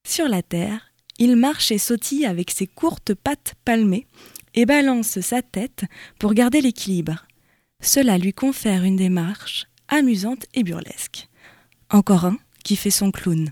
Sur 0.06 0.28
la 0.28 0.42
terre, 0.42 0.92
il 1.18 1.36
marche 1.36 1.70
et 1.72 1.78
sautille 1.78 2.26
avec 2.26 2.50
ses 2.50 2.66
courtes 2.66 3.14
pattes 3.14 3.54
palmées 3.64 4.06
et 4.54 4.66
balance 4.66 5.20
sa 5.20 5.42
tête 5.42 5.84
pour 6.18 6.34
garder 6.34 6.60
l'équilibre. 6.60 7.26
Cela 7.80 8.18
lui 8.18 8.32
confère 8.32 8.84
une 8.84 8.96
démarche 8.96 9.66
amusante 9.88 10.46
et 10.54 10.62
burlesque. 10.62 11.28
Encore 11.90 12.24
un 12.24 12.38
qui 12.64 12.76
fait 12.76 12.90
son 12.90 13.10
clown. 13.10 13.50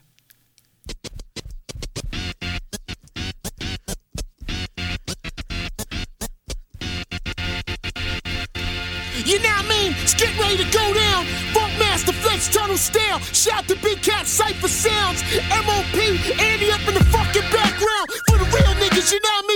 Tunnel 12.77 12.79
Style. 12.79 13.21
Shout 13.33 13.69
to 13.69 13.77
Big 13.77 14.03
Cat 14.03 14.27
Cypher 14.27 14.69
Sounds. 14.69 15.23
MOP, 15.49 15.97
Andy 16.41 16.71
up 16.71 16.87
in 16.87 16.95
the 16.95 17.05
fucking 17.05 17.49
background. 17.51 18.11
For 18.29 18.39
the 18.39 18.45
real 18.45 18.75
niggas, 18.77 19.13
you 19.13 19.21
know 19.21 19.41
mean? 19.49 19.56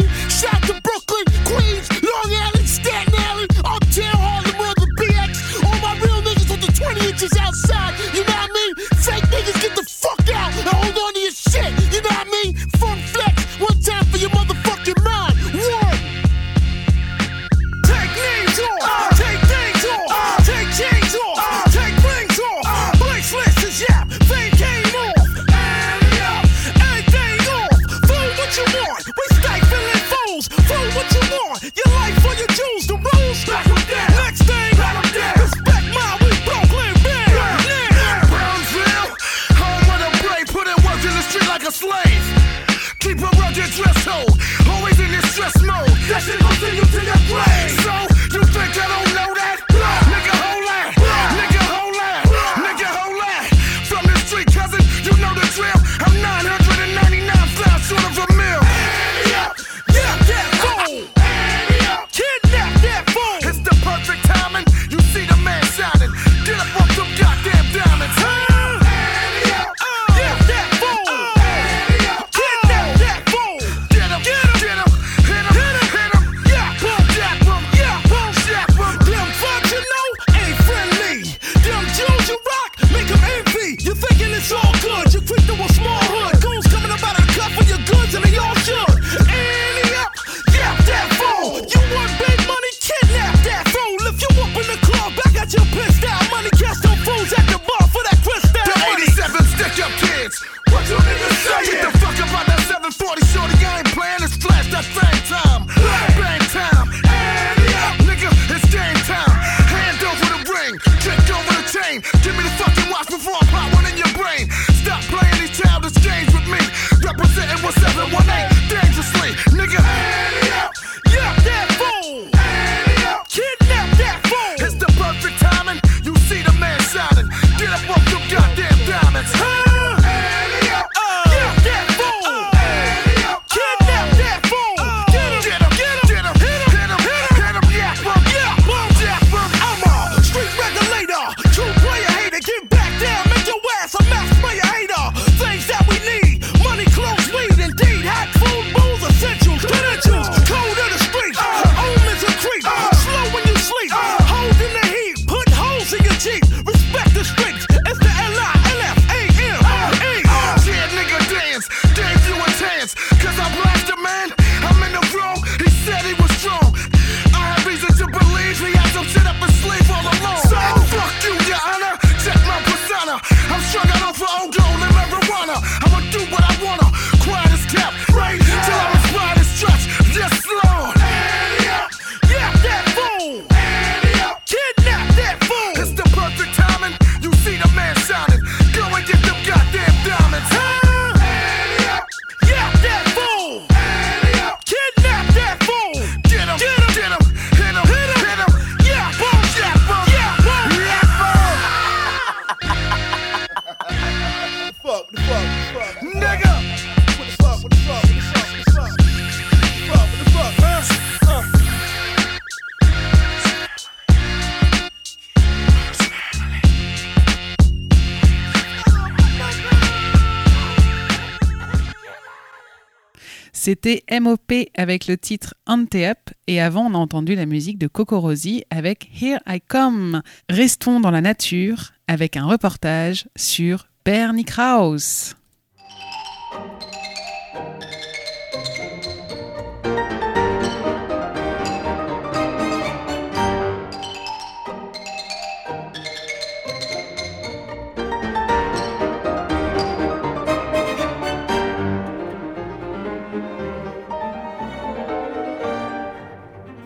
C'était 223.71 224.03
MOP 224.21 224.53
avec 224.77 225.07
le 225.07 225.17
titre 225.17 225.55
Ante 225.65 225.95
Up 225.95 226.19
et 226.49 226.61
avant 226.61 226.91
on 226.91 226.95
a 226.95 226.99
entendu 226.99 227.37
la 227.37 227.47
musique 227.47 227.79
de 227.79 227.87
Coco 227.87 228.19
Rosie 228.19 228.65
avec 228.69 229.09
Here 229.23 229.39
I 229.47 229.61
Come. 229.61 230.23
Restons 230.49 230.99
dans 230.99 231.12
la 231.12 231.21
nature 231.21 231.93
avec 232.09 232.37
un 232.37 232.47
reportage 232.47 233.29
sur 233.37 233.87
Bernie 234.05 234.45
Krause. 234.45 235.37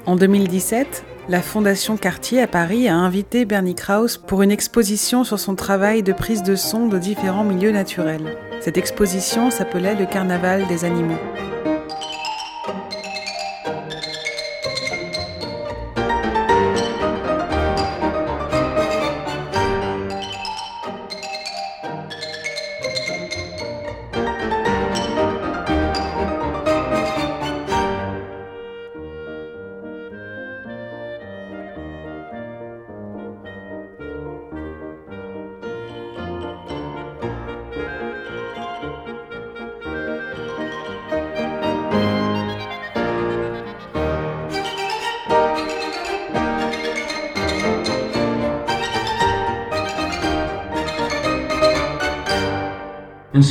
En 0.07 0.17
2017, 0.17 1.03
la 1.31 1.41
Fondation 1.41 1.97
Cartier 1.97 2.43
à 2.43 2.47
Paris 2.47 2.89
a 2.89 2.95
invité 2.95 3.47
Bernie 3.47 3.75
Krause 3.75 4.19
pour 4.19 4.43
une 4.43 4.51
exposition 4.51 5.25
sur 5.25 5.39
son 5.39 5.55
travail 5.55 6.03
de 6.03 6.13
prise 6.13 6.43
de 6.43 6.57
son 6.57 6.89
de 6.89 6.99
différents 6.99 7.45
milieux 7.45 7.73
naturels. 7.73 8.37
Cette 8.61 8.77
exposition 8.77 9.51
s'appelait 9.51 9.95
Le 9.95 10.05
Carnaval 10.05 10.67
des 10.67 10.85
animaux. 10.85 11.17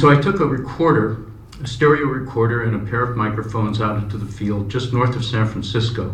So 0.03 0.09
I 0.09 0.19
took 0.19 0.41
a 0.41 0.45
recorder, 0.45 1.31
a 1.63 1.65
stereo 1.65 2.07
recorder, 2.07 2.63
and 2.63 2.75
a 2.75 2.91
pair 2.91 3.03
of 3.03 3.15
microphones 3.15 3.79
out 3.79 4.03
into 4.03 4.17
the 4.17 4.29
field 4.29 4.69
just 4.69 4.91
north 4.91 5.15
of 5.15 5.23
San 5.23 5.47
Francisco. 5.47 6.13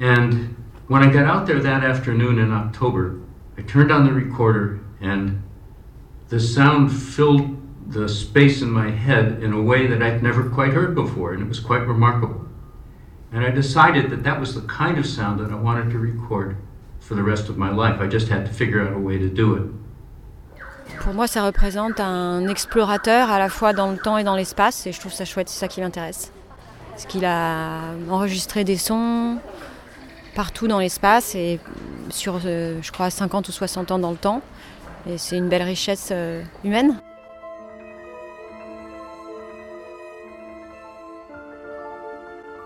And 0.00 0.56
when 0.88 1.02
I 1.02 1.12
got 1.12 1.26
out 1.26 1.46
there 1.46 1.60
that 1.60 1.84
afternoon 1.84 2.38
in 2.38 2.50
October, 2.50 3.20
I 3.58 3.60
turned 3.60 3.92
on 3.92 4.06
the 4.06 4.12
recorder 4.14 4.80
and 5.02 5.42
the 6.30 6.40
sound 6.40 6.90
filled 6.90 7.58
the 7.92 8.08
space 8.08 8.62
in 8.62 8.70
my 8.70 8.88
head 8.88 9.42
in 9.42 9.52
a 9.52 9.60
way 9.60 9.86
that 9.88 10.02
I'd 10.02 10.22
never 10.22 10.48
quite 10.48 10.72
heard 10.72 10.94
before, 10.94 11.34
and 11.34 11.42
it 11.42 11.48
was 11.48 11.60
quite 11.60 11.86
remarkable. 11.86 12.46
And 13.30 13.44
I 13.44 13.50
decided 13.50 14.08
that 14.08 14.22
that 14.22 14.40
was 14.40 14.54
the 14.54 14.62
kind 14.62 14.96
of 14.96 15.04
sound 15.04 15.38
that 15.40 15.52
I 15.52 15.56
wanted 15.56 15.90
to 15.90 15.98
record 15.98 16.56
for 17.00 17.14
the 17.14 17.22
rest 17.22 17.50
of 17.50 17.58
my 17.58 17.70
life. 17.70 18.00
I 18.00 18.06
just 18.06 18.28
had 18.28 18.46
to 18.46 18.52
figure 18.54 18.80
out 18.80 18.94
a 18.94 18.98
way 18.98 19.18
to 19.18 19.28
do 19.28 19.54
it. 19.54 19.85
Pour 21.00 21.14
moi, 21.14 21.26
ça 21.26 21.44
représente 21.44 22.00
un 22.00 22.48
explorateur 22.48 23.30
à 23.30 23.38
la 23.38 23.48
fois 23.48 23.72
dans 23.72 23.90
le 23.90 23.98
temps 23.98 24.18
et 24.18 24.24
dans 24.24 24.36
l'espace, 24.36 24.86
et 24.86 24.92
je 24.92 25.00
trouve 25.00 25.12
ça 25.12 25.24
chouette, 25.24 25.48
c'est 25.48 25.60
ça 25.60 25.68
qui 25.68 25.80
m'intéresse. 25.80 26.32
Parce 26.90 27.06
qu'il 27.06 27.24
a 27.24 27.80
enregistré 28.10 28.64
des 28.64 28.76
sons 28.76 29.38
partout 30.34 30.68
dans 30.68 30.78
l'espace 30.78 31.34
et 31.34 31.60
sur, 32.10 32.40
euh, 32.44 32.78
je 32.82 32.92
crois, 32.92 33.10
50 33.10 33.48
ou 33.48 33.52
60 33.52 33.90
ans 33.90 33.98
dans 33.98 34.10
le 34.10 34.16
temps. 34.16 34.42
Et 35.08 35.18
c'est 35.18 35.36
une 35.36 35.48
belle 35.48 35.62
richesse 35.62 36.08
euh, 36.12 36.42
humaine. 36.64 37.00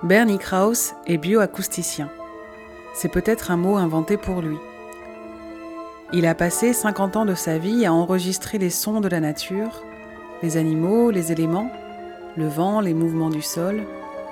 Bernie 0.02 0.38
Krause 0.38 0.94
est 1.06 1.18
bioacousticien. 1.18 2.10
C'est 2.94 3.10
peut-être 3.10 3.50
un 3.50 3.56
mot 3.56 3.76
inventé 3.76 4.16
pour 4.16 4.40
lui. 4.40 4.56
Il 6.12 6.26
a 6.26 6.34
passé 6.34 6.72
50 6.72 7.14
ans 7.14 7.24
de 7.24 7.36
sa 7.36 7.58
vie 7.58 7.86
à 7.86 7.92
enregistrer 7.92 8.58
les 8.58 8.70
sons 8.70 9.00
de 9.00 9.06
la 9.06 9.20
nature, 9.20 9.84
les 10.42 10.56
animaux, 10.56 11.12
les 11.12 11.30
éléments, 11.30 11.70
le 12.36 12.48
vent, 12.48 12.80
les 12.80 12.94
mouvements 12.94 13.30
du 13.30 13.42
sol. 13.42 13.84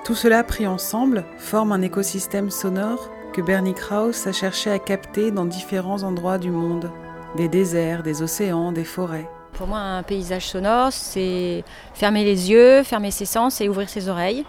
Tout 0.04 0.16
cela 0.16 0.42
pris 0.42 0.66
ensemble 0.66 1.24
forme 1.36 1.70
un 1.70 1.80
écosystème 1.82 2.50
sonore 2.50 3.10
que 3.32 3.40
Bernie 3.42 3.74
Krause 3.74 4.26
a 4.26 4.32
cherché 4.32 4.72
à 4.72 4.80
capter 4.80 5.30
dans 5.30 5.44
différents 5.44 6.02
endroits 6.02 6.38
du 6.38 6.50
monde, 6.50 6.90
des 7.36 7.46
déserts, 7.46 8.02
des 8.02 8.22
océans, 8.22 8.72
des 8.72 8.84
forêts. 8.84 9.30
Pour 9.52 9.68
moi, 9.68 9.78
un 9.78 10.02
paysage 10.02 10.48
sonore, 10.48 10.92
c'est 10.92 11.62
fermer 11.94 12.24
les 12.24 12.50
yeux, 12.50 12.82
fermer 12.82 13.12
ses 13.12 13.24
sens 13.24 13.60
et 13.60 13.68
ouvrir 13.68 13.88
ses 13.88 14.08
oreilles. 14.08 14.44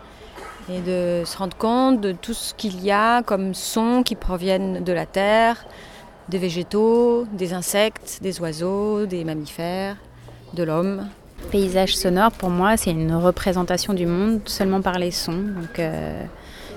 Et 0.68 0.82
de 0.82 1.24
se 1.26 1.38
rendre 1.38 1.58
compte 1.58 2.02
de 2.02 2.12
tout 2.12 2.34
ce 2.34 2.56
qu'il 2.56 2.84
y 2.84 2.90
a 2.90 3.22
comme 3.22 3.54
sons 3.54 4.02
qui 4.04 4.16
proviennent 4.16 4.84
de 4.84 4.94
la 4.94 5.06
terre, 5.06 5.66
des 6.30 6.38
végétaux, 6.38 7.26
des 7.34 7.54
insectes, 7.54 8.20
des 8.22 8.40
oiseaux, 8.40 9.06
des 9.06 9.24
mammifères, 9.24 9.98
de 10.54 10.64
l'homme. 10.64 11.08
Paysage 11.52 11.96
sonore, 11.96 12.32
pour 12.32 12.50
moi, 12.50 12.78
c'est 12.78 12.92
une 12.92 13.16
représentation 13.16 13.94
du 13.94 14.06
monde 14.06 14.42
seulement 14.46 14.82
par 14.82 15.00
les 15.00 15.12
sons. 15.12 15.32
Donc, 15.32 15.80
euh, 15.80 16.24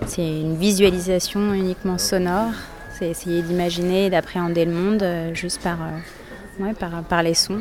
c'est 0.07 0.41
une 0.41 0.57
visualisation 0.57 1.53
uniquement 1.53 1.99
sonore. 1.99 2.53
C'est 2.99 3.09
essayer 3.09 3.43
d'imaginer 3.43 4.07
et 4.07 4.11
d'appréhender 4.11 4.65
le 4.65 4.73
monde 4.73 5.03
euh, 5.03 5.35
juste 5.35 5.61
par, 5.63 5.79
euh, 5.83 6.65
ouais, 6.65 6.73
par, 6.75 7.03
par 7.03 7.23
les 7.23 7.35
sons. 7.35 7.61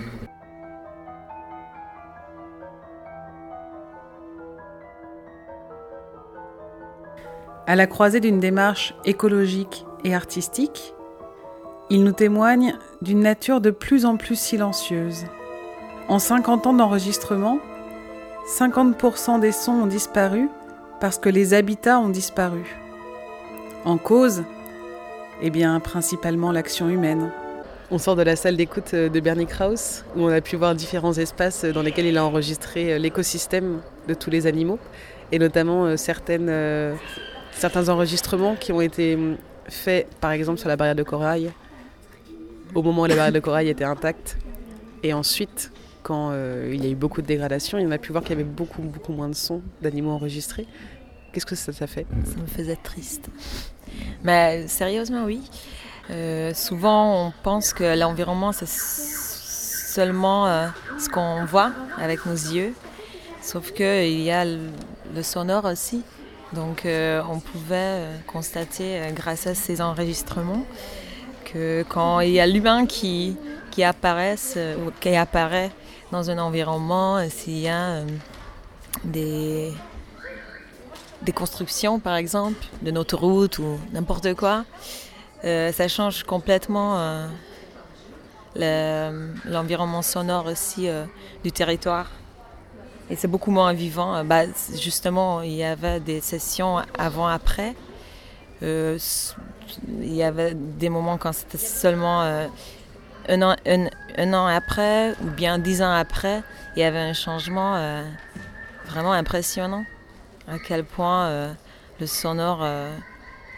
À 7.68 7.76
la 7.76 7.88
croisée 7.88 8.20
d'une 8.20 8.40
démarche 8.40 8.94
écologique 9.06 9.86
et 10.04 10.14
artistique, 10.14 10.94
il 11.92 12.06
nous 12.06 12.14
témoigne 12.14 12.78
d'une 13.02 13.20
nature 13.20 13.60
de 13.60 13.70
plus 13.70 14.06
en 14.06 14.16
plus 14.16 14.40
silencieuse. 14.40 15.26
En 16.08 16.20
50 16.20 16.68
ans 16.68 16.74
d'enregistrement, 16.74 17.60
50% 18.58 19.42
des 19.42 19.52
sons 19.52 19.74
ont 19.74 19.88
disparu 19.88 20.48
parce 21.02 21.18
que 21.18 21.28
les 21.28 21.54
habitats 21.54 22.00
ont 22.00 22.08
disparu. 22.08 22.78
En 23.84 23.98
cause, 23.98 24.44
eh 25.42 25.50
bien, 25.50 25.78
principalement 25.82 26.54
l'action 26.54 26.88
humaine. 26.88 27.30
On 27.92 27.98
sort 27.98 28.16
de 28.16 28.22
la 28.22 28.38
salle 28.38 28.56
d'écoute 28.56 28.96
de 28.96 29.20
Bernie 29.20 29.46
Krause, 29.46 30.06
où 30.16 30.22
on 30.22 30.30
a 30.30 30.40
pu 30.40 30.56
voir 30.56 30.76
différents 30.76 31.18
espaces 31.18 31.66
dans 31.66 31.82
lesquels 31.82 32.06
il 32.06 32.18
a 32.18 32.24
enregistré 32.24 33.00
l'écosystème 33.00 33.82
de 34.08 34.14
tous 34.14 34.30
les 34.30 34.48
animaux, 34.48 34.80
et 35.34 35.40
notamment 35.40 35.88
euh, 35.88 35.98
certains 35.98 37.90
enregistrements 37.90 38.56
qui 38.56 38.72
ont 38.72 38.80
été 38.80 39.18
faits, 39.68 40.08
par 40.22 40.32
exemple, 40.32 40.58
sur 40.58 40.70
la 40.70 40.78
barrière 40.78 40.96
de 40.96 41.04
corail, 41.04 41.52
au 42.76 42.82
moment 42.82 43.04
où 43.04 43.06
la 43.06 43.16
barrière 43.16 43.34
de 43.34 43.40
corail 43.40 43.70
était 43.70 43.84
intacte. 43.84 44.38
Et 45.04 45.14
ensuite, 45.14 45.72
quand 46.04 46.30
euh, 46.32 46.72
il 46.74 46.84
y 46.84 46.88
a 46.88 46.92
eu 46.92 46.96
beaucoup 46.96 47.22
de 47.22 47.28
dégradation, 47.28 47.78
on 47.78 47.92
a 47.92 47.98
pu 47.98 48.12
voir 48.12 48.24
qu'il 48.24 48.32
y 48.32 48.40
avait 48.40 48.50
beaucoup, 48.50 48.82
beaucoup 48.82 49.14
moins 49.14 49.30
de 49.30 49.36
sons 49.36 49.62
d'animaux 49.82 50.12
enregistrés. 50.12 50.68
Qu'est-ce 51.32 51.46
que 51.46 51.56
ça 51.56 51.88
fait? 51.88 52.06
Ça 52.26 52.42
me 52.42 52.46
faisait 52.46 52.76
triste. 52.76 53.30
Mais 54.24 54.68
sérieusement, 54.68 55.24
oui. 55.24 55.42
Euh, 56.10 56.54
souvent, 56.54 57.28
on 57.28 57.34
pense 57.44 57.74
que 57.74 57.98
l'environnement, 57.98 58.52
c'est 58.52 58.68
seulement 58.68 60.48
euh, 60.48 60.68
ce 61.00 61.08
qu'on 61.08 61.46
voit 61.46 61.72
avec 61.98 62.26
nos 62.26 62.34
yeux. 62.34 62.74
Sauf 63.42 63.72
qu'il 63.72 64.22
y 64.22 64.32
a 64.32 64.44
le, 64.44 65.24
sonore 65.24 65.66
aussi. 65.66 66.04
Donc, 66.54 66.86
on 66.86 67.40
pouvait 67.40 68.04
constater, 68.28 69.00
grâce 69.16 69.48
à 69.48 69.56
ces 69.56 69.80
enregistrements, 69.80 70.66
quand 71.90 72.20
il 72.22 72.32
y 72.32 72.40
a 72.40 72.48
l'humain 72.48 72.86
qui, 72.86 73.36
qui, 73.72 73.84
ou 73.84 74.92
qui 75.00 75.16
apparaît 75.16 75.72
dans 76.12 76.30
un 76.30 76.38
environnement, 76.38 77.28
s'il 77.30 77.60
y 77.60 77.70
a 77.70 78.02
des, 79.04 79.72
des 81.22 81.32
constructions, 81.32 82.00
par 82.00 82.16
exemple, 82.16 82.66
d'une 82.82 82.98
autoroute 82.98 83.60
ou 83.60 83.80
n'importe 83.94 84.34
quoi, 84.36 84.66
euh, 85.44 85.72
ça 85.72 85.88
change 85.88 86.24
complètement 86.24 86.98
euh, 88.58 89.34
l'environnement 89.46 90.02
sonore 90.02 90.46
aussi 90.48 90.88
euh, 90.88 91.06
du 91.44 91.52
territoire. 91.52 92.08
Et 93.10 93.16
c'est 93.16 93.28
beaucoup 93.28 93.52
moins 93.52 93.74
vivant. 93.74 94.24
Bah, 94.24 94.44
justement, 94.80 95.42
il 95.42 95.54
y 95.54 95.64
avait 95.64 96.00
des 96.00 96.22
sessions 96.22 96.78
avant-après. 96.98 97.76
Il 98.62 100.14
y 100.14 100.24
avait 100.24 100.54
des 100.54 100.90
moments 100.90 101.18
quand 101.18 101.34
c'était 101.34 101.58
seulement 101.58 102.22
un 102.22 103.42
an, 103.42 103.56
un, 103.66 104.34
an 104.34 104.46
après 104.46 105.14
ou 105.22 105.30
bien 105.32 105.58
dix 105.58 105.82
ans 105.82 105.92
après, 105.92 106.44
il 106.76 106.80
y 106.80 106.84
avait 106.84 107.00
un 107.00 107.14
changement 107.14 108.04
vraiment 108.86 109.14
impressionnant. 109.14 109.86
à 110.48 110.60
quel 110.60 110.84
point 110.84 111.28
euh, 111.28 111.54
le 112.00 112.06
sonore 112.08 112.60
euh, 112.62 112.94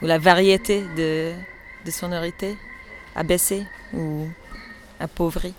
ou 0.02 0.06
la 0.06 0.18
variété 0.20 0.84
de, 0.96 1.34
sonorité 1.89 2.58
a 3.16 3.24
baissé 3.24 3.66
ou 3.94 4.28
appauvri. 5.00 5.54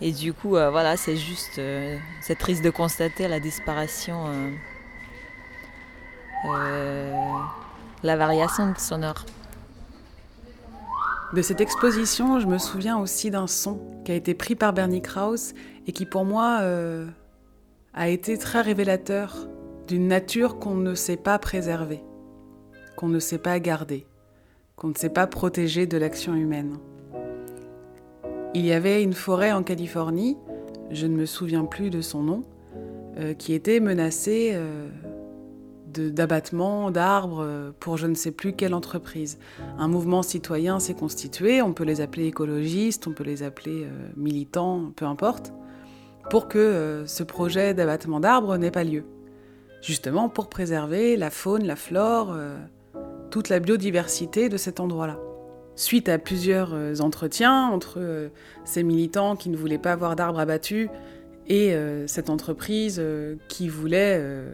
Et 0.00 0.12
du 0.12 0.32
coup, 0.32 0.56
euh, 0.56 0.70
voilà, 0.70 0.96
c'est 0.96 1.16
juste, 1.16 1.58
euh, 1.58 1.98
c'est 2.20 2.36
triste 2.38 2.62
de 2.62 2.70
constater 2.70 3.28
la 3.28 3.40
disparition, 3.40 4.26
euh, 4.26 4.50
euh, 6.46 7.12
la 8.06 8.16
variation 8.16 8.72
sonore. 8.78 9.26
De 11.34 11.42
cette 11.42 11.60
exposition, 11.60 12.38
je 12.38 12.46
me 12.46 12.56
souviens 12.56 12.98
aussi 12.98 13.30
d'un 13.30 13.48
son 13.48 13.80
qui 14.04 14.12
a 14.12 14.14
été 14.14 14.32
pris 14.32 14.54
par 14.54 14.72
Bernie 14.72 15.02
Krause 15.02 15.54
et 15.86 15.92
qui 15.92 16.06
pour 16.06 16.24
moi 16.24 16.60
euh, 16.62 17.06
a 17.94 18.08
été 18.08 18.38
très 18.38 18.60
révélateur 18.60 19.48
d'une 19.88 20.06
nature 20.06 20.58
qu'on 20.58 20.76
ne 20.76 20.94
sait 20.94 21.16
pas 21.16 21.38
préserver, 21.38 22.00
qu'on 22.96 23.08
ne 23.08 23.18
sait 23.18 23.38
pas 23.38 23.58
garder, 23.58 24.06
qu'on 24.76 24.88
ne 24.88 24.94
sait 24.94 25.10
pas 25.10 25.26
protéger 25.26 25.86
de 25.86 25.98
l'action 25.98 26.34
humaine. 26.34 26.78
Il 28.54 28.64
y 28.64 28.72
avait 28.72 29.02
une 29.02 29.12
forêt 29.12 29.52
en 29.52 29.64
Californie, 29.64 30.36
je 30.90 31.06
ne 31.06 31.16
me 31.16 31.26
souviens 31.26 31.64
plus 31.64 31.90
de 31.90 32.00
son 32.00 32.22
nom, 32.22 32.42
euh, 33.18 33.34
qui 33.34 33.52
était 33.52 33.80
menacée 33.80 34.52
euh, 34.54 34.88
d'abattement 36.00 36.90
d'arbres 36.90 37.42
euh, 37.42 37.70
pour 37.78 37.96
je 37.96 38.06
ne 38.06 38.14
sais 38.14 38.30
plus 38.30 38.52
quelle 38.52 38.74
entreprise. 38.74 39.38
Un 39.78 39.88
mouvement 39.88 40.22
citoyen 40.22 40.80
s'est 40.80 40.94
constitué, 40.94 41.62
on 41.62 41.72
peut 41.72 41.84
les 41.84 42.00
appeler 42.00 42.26
écologistes, 42.26 43.06
on 43.06 43.12
peut 43.12 43.24
les 43.24 43.42
appeler 43.42 43.84
euh, 43.84 43.90
militants, 44.16 44.92
peu 44.96 45.04
importe, 45.04 45.52
pour 46.30 46.48
que 46.48 46.58
euh, 46.58 47.06
ce 47.06 47.22
projet 47.22 47.74
d'abattement 47.74 48.20
d'arbres 48.20 48.56
n'ait 48.56 48.70
pas 48.70 48.84
lieu. 48.84 49.04
Justement 49.82 50.28
pour 50.28 50.48
préserver 50.48 51.16
la 51.16 51.30
faune, 51.30 51.64
la 51.64 51.76
flore, 51.76 52.34
toute 53.30 53.50
la 53.50 53.60
biodiversité 53.60 54.48
de 54.48 54.56
cet 54.56 54.80
endroit-là. 54.80 55.18
Suite 55.76 56.08
à 56.08 56.18
plusieurs 56.18 56.74
entretiens 57.02 57.68
entre 57.68 58.30
ces 58.64 58.82
militants 58.82 59.36
qui 59.36 59.48
ne 59.48 59.56
voulaient 59.56 59.78
pas 59.78 59.92
avoir 59.92 60.16
d'arbres 60.16 60.40
abattus 60.40 60.88
et 61.46 61.76
cette 62.06 62.30
entreprise 62.30 63.00
qui 63.48 63.68
voulait 63.68 64.44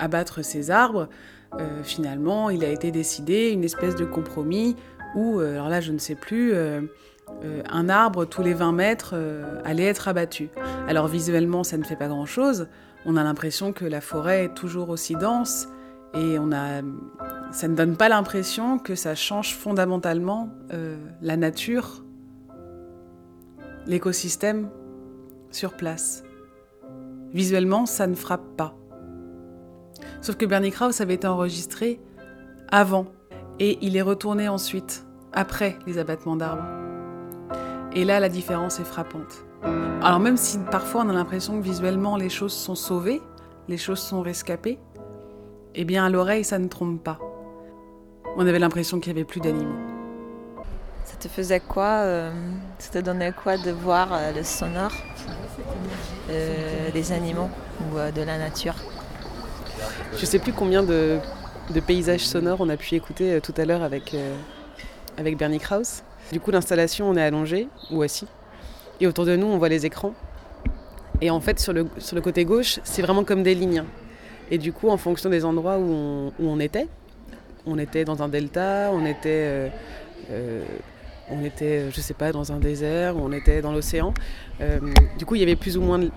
abattre 0.00 0.44
ces 0.44 0.70
arbres, 0.70 1.08
euh, 1.58 1.82
finalement, 1.82 2.50
il 2.50 2.64
a 2.64 2.68
été 2.68 2.90
décidé 2.90 3.50
une 3.50 3.64
espèce 3.64 3.96
de 3.96 4.04
compromis 4.04 4.76
où, 5.14 5.40
euh, 5.40 5.54
alors 5.54 5.68
là, 5.68 5.80
je 5.80 5.92
ne 5.92 5.98
sais 5.98 6.14
plus, 6.14 6.52
euh, 6.52 6.82
un 7.68 7.88
arbre 7.88 8.24
tous 8.24 8.42
les 8.42 8.54
20 8.54 8.72
mètres 8.72 9.14
allait 9.64 9.84
être 9.84 10.08
abattu. 10.08 10.50
Alors 10.88 11.06
visuellement, 11.06 11.62
ça 11.62 11.76
ne 11.76 11.84
fait 11.84 11.94
pas 11.94 12.08
grand-chose. 12.08 12.66
On 13.06 13.16
a 13.16 13.22
l'impression 13.22 13.72
que 13.72 13.84
la 13.84 14.00
forêt 14.00 14.46
est 14.46 14.54
toujours 14.54 14.88
aussi 14.88 15.14
dense 15.14 15.68
et 16.12 16.40
on 16.40 16.50
a, 16.50 16.82
ça 17.52 17.68
ne 17.68 17.76
donne 17.76 17.96
pas 17.96 18.08
l'impression 18.08 18.80
que 18.80 18.96
ça 18.96 19.14
change 19.14 19.54
fondamentalement 19.54 20.50
la 21.22 21.36
nature, 21.36 22.02
l'écosystème 23.86 24.68
sur 25.52 25.76
place. 25.76 26.24
Visuellement, 27.32 27.86
ça 27.86 28.08
ne 28.08 28.16
frappe 28.16 28.56
pas. 28.56 28.79
Sauf 30.20 30.36
que 30.36 30.44
Bernie 30.46 30.70
Krause 30.70 31.00
avait 31.00 31.14
été 31.14 31.26
enregistré 31.26 32.00
avant 32.70 33.06
et 33.58 33.78
il 33.82 33.96
est 33.96 34.02
retourné 34.02 34.48
ensuite, 34.48 35.04
après 35.32 35.78
les 35.86 35.98
abattements 35.98 36.36
d'arbres. 36.36 36.64
Et 37.92 38.04
là, 38.04 38.20
la 38.20 38.28
différence 38.28 38.80
est 38.80 38.84
frappante. 38.84 39.44
Alors 40.02 40.20
même 40.20 40.36
si 40.36 40.58
parfois 40.70 41.02
on 41.04 41.10
a 41.10 41.12
l'impression 41.12 41.58
que 41.58 41.64
visuellement 41.64 42.16
les 42.16 42.30
choses 42.30 42.54
sont 42.54 42.74
sauvées, 42.74 43.20
les 43.68 43.76
choses 43.76 43.98
sont 43.98 44.22
rescapées, 44.22 44.78
eh 45.74 45.84
bien 45.84 46.06
à 46.06 46.08
l'oreille 46.08 46.44
ça 46.44 46.58
ne 46.58 46.68
trompe 46.68 47.04
pas. 47.04 47.18
On 48.36 48.46
avait 48.46 48.58
l'impression 48.58 49.00
qu'il 49.00 49.12
n'y 49.12 49.18
avait 49.18 49.26
plus 49.26 49.40
d'animaux. 49.40 49.76
Ça 51.04 51.16
te 51.16 51.28
faisait 51.28 51.60
quoi 51.60 52.02
euh, 52.04 52.32
Ça 52.78 52.92
te 52.92 53.04
donnait 53.04 53.32
quoi 53.32 53.58
de 53.58 53.70
voir 53.70 54.08
euh, 54.12 54.32
le 54.32 54.42
sonore 54.42 54.92
euh, 56.30 56.90
des 56.92 57.12
animaux 57.12 57.50
ou 57.80 57.96
de 57.96 58.22
la 58.22 58.38
nature? 58.38 58.76
Je 60.16 60.26
sais 60.26 60.38
plus 60.38 60.52
combien 60.52 60.82
de, 60.82 61.18
paysages 61.86 62.26
sonores 62.26 62.60
on 62.60 62.68
a 62.68 62.76
pu 62.76 62.94
écouter 62.94 63.34
euh, 63.34 63.40
tout 63.40 63.54
à 63.56 63.64
l'heure 63.64 63.82
avec, 63.82 64.14
euh, 64.14 64.34
avec 65.16 65.36
Bernie 65.36 65.60
Krause. 65.60 66.02
Du 66.32 66.40
coup, 66.40 66.50
l'installation, 66.50 67.08
on 67.08 67.16
est 67.16 67.22
allongé 67.22 67.68
ou 67.90 68.02
assis. 68.02 68.26
Et 69.00 69.06
autour 69.06 69.24
de 69.24 69.36
nous, 69.36 69.46
on 69.46 69.58
voit 69.58 69.68
les 69.68 69.86
écrans. 69.86 70.14
Et 71.20 71.30
en 71.30 71.40
fait, 71.40 71.60
sur 71.60 71.72
le, 71.72 71.86
sur 71.98 72.16
le 72.16 72.22
côté 72.22 72.44
gauche, 72.44 72.80
c'est 72.84 73.02
vraiment 73.02 73.24
comme 73.24 73.42
des 73.42 73.54
lignes. 73.54 73.84
Et 74.50 74.58
du 74.58 74.72
coup, 74.72 74.88
en 74.88 74.96
fonction 74.96 75.30
des 75.30 75.44
endroits 75.44 75.78
où 75.78 75.90
on, 75.90 76.26
où 76.38 76.48
on 76.48 76.58
était, 76.60 76.88
on 77.66 77.78
était 77.78 78.04
dans 78.04 78.22
un 78.22 78.28
delta, 78.28 78.90
on 78.92 79.04
était, 79.04 79.28
euh, 79.28 79.68
euh, 80.30 80.64
on 81.30 81.44
était, 81.44 81.90
je 81.90 82.00
sais 82.00 82.14
pas, 82.14 82.32
dans 82.32 82.52
un 82.52 82.58
désert, 82.58 83.16
on 83.16 83.32
était 83.32 83.62
dans 83.62 83.72
l'océan. 83.72 84.12
Euh, 84.60 84.78
du 85.18 85.26
coup, 85.26 85.36
il 85.36 85.40
y 85.40 85.44
avait 85.44 85.56
plus 85.56 85.76
ou 85.76 85.82
moins 85.82 85.98
de, 85.98 86.10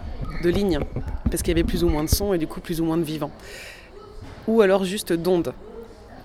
de 0.43 0.49
lignes, 0.49 0.79
parce 1.29 1.43
qu'il 1.43 1.55
y 1.55 1.59
avait 1.59 1.67
plus 1.67 1.83
ou 1.83 1.89
moins 1.89 2.03
de 2.03 2.09
sons 2.09 2.33
et 2.33 2.37
du 2.37 2.47
coup 2.47 2.59
plus 2.59 2.81
ou 2.81 2.85
moins 2.85 2.97
de 2.97 3.03
vivants. 3.03 3.31
Ou 4.47 4.61
alors 4.61 4.83
juste 4.83 5.13
d'ondes, 5.13 5.53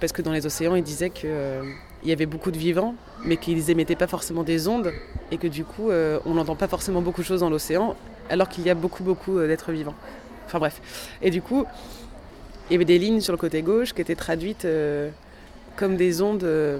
parce 0.01 0.13
que 0.13 0.23
dans 0.23 0.33
les 0.33 0.47
océans, 0.47 0.75
ils 0.75 0.83
disaient 0.83 1.11
qu'il 1.11 1.31
y 2.05 2.13
avait 2.13 2.27
beaucoup 2.27 2.51
de 2.51 2.59
vivants, 2.59 2.95
mais 3.25 3.37
qu'ils 3.37 3.71
émettaient 3.71 3.97
pas 3.97 4.07
forcément 4.07 4.43
des 4.43 4.69
ondes, 4.69 4.93
et 5.31 5.39
que 5.39 5.47
du 5.47 5.65
coup, 5.65 5.91
euh, 5.91 6.19
on 6.27 6.35
n'entend 6.35 6.57
pas 6.57 6.69
forcément 6.69 7.01
beaucoup 7.01 7.21
de 7.21 7.27
choses 7.27 7.41
dans 7.41 7.51
l'océan, 7.51 7.97
alors 8.31 8.49
qu'il 8.49 8.65
y 8.65 8.71
a 8.71 8.75
beaucoup, 8.75 9.03
beaucoup 9.03 9.39
euh, 9.39 9.47
d'êtres 9.47 9.73
vivants. 9.73 9.95
Enfin 10.47 10.59
bref. 10.59 10.81
Et 11.23 11.31
du 11.31 11.43
coup, 11.43 11.65
il 12.69 12.73
y 12.73 12.77
avait 12.77 12.85
des 12.85 12.99
lignes 12.99 13.21
sur 13.21 13.33
le 13.33 13.39
côté 13.39 13.63
gauche 13.63 13.93
qui 13.95 14.01
étaient 14.01 14.15
traduites 14.15 14.65
euh, 14.65 15.11
comme 15.77 15.97
des 15.97 16.21
ondes, 16.23 16.45
euh, 16.45 16.79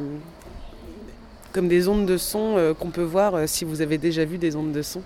comme 1.53 1.69
des 1.69 1.89
ondes 1.89 2.07
de 2.07 2.17
son 2.17 2.57
euh, 2.57 2.75
qu'on 2.75 2.91
peut 2.91 3.03
voir 3.03 3.35
euh, 3.35 3.45
si 3.47 3.65
vous 3.65 3.81
avez 3.81 3.97
déjà 3.97 4.25
vu 4.25 4.39
des 4.39 4.57
ondes 4.57 4.73
de 4.73 4.83
son. 4.83 5.03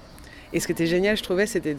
Et 0.53 0.61
ce 0.61 0.67
qui 0.67 0.73
était 0.73 0.87
génial, 0.87 1.17
je 1.17 1.23
trouvais, 1.23 1.47
c'était 1.47 1.75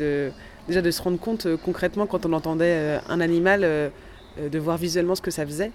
déjà 0.67 0.81
de 0.81 0.91
se 0.91 1.01
rendre 1.01 1.19
compte 1.19 1.45
euh, 1.45 1.57
concrètement 1.57 2.05
quand 2.05 2.25
on 2.25 2.33
entendait 2.33 2.65
euh, 2.65 2.99
un 3.07 3.21
animal, 3.21 3.63
euh, 3.63 3.67
euh, 3.67 3.89
de 4.37 4.59
voir 4.59 4.77
visuellement 4.77 5.15
ce 5.15 5.21
que 5.21 5.31
ça 5.31 5.45
faisait. 5.45 5.71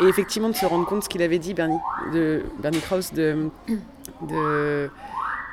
Et 0.00 0.04
effectivement 0.04 0.48
de 0.48 0.54
se 0.54 0.66
rendre 0.66 0.86
compte 0.86 1.04
ce 1.04 1.08
qu'il 1.08 1.22
avait 1.22 1.38
dit, 1.38 1.54
Bernie, 1.54 1.78
de, 2.12 2.42
Bernie 2.60 2.80
Krause, 2.80 3.12
de, 3.12 3.48
de 4.28 4.90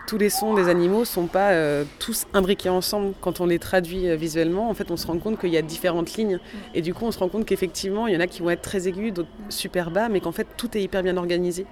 tous 0.05 0.17
les 0.17 0.29
sons 0.29 0.53
des 0.53 0.69
animaux 0.69 1.05
sont 1.05 1.27
pas 1.27 1.51
euh, 1.51 1.83
tous 1.99 2.27
imbriqués 2.33 2.69
ensemble. 2.69 3.13
Quand 3.21 3.39
on 3.39 3.45
les 3.45 3.59
traduit 3.59 4.07
euh, 4.07 4.15
visuellement, 4.15 4.69
en 4.69 4.73
fait, 4.73 4.91
on 4.91 4.97
se 4.97 5.07
rend 5.07 5.17
compte 5.17 5.39
qu'il 5.39 5.49
y 5.49 5.57
a 5.57 5.61
différentes 5.61 6.13
lignes. 6.15 6.39
Et 6.73 6.81
du 6.81 6.93
coup, 6.93 7.05
on 7.05 7.11
se 7.11 7.19
rend 7.19 7.27
compte 7.27 7.45
qu'effectivement, 7.45 8.07
il 8.07 8.13
y 8.13 8.17
en 8.17 8.19
a 8.19 8.27
qui 8.27 8.41
vont 8.41 8.49
être 8.49 8.61
très 8.61 8.87
aigus, 8.87 9.13
d'autres 9.13 9.29
super 9.49 9.91
bas, 9.91 10.09
mais 10.09 10.19
qu'en 10.19 10.31
fait, 10.31 10.47
tout 10.57 10.77
est 10.77 10.81
hyper 10.81 11.03
bien 11.03 11.17
organisé. 11.17 11.65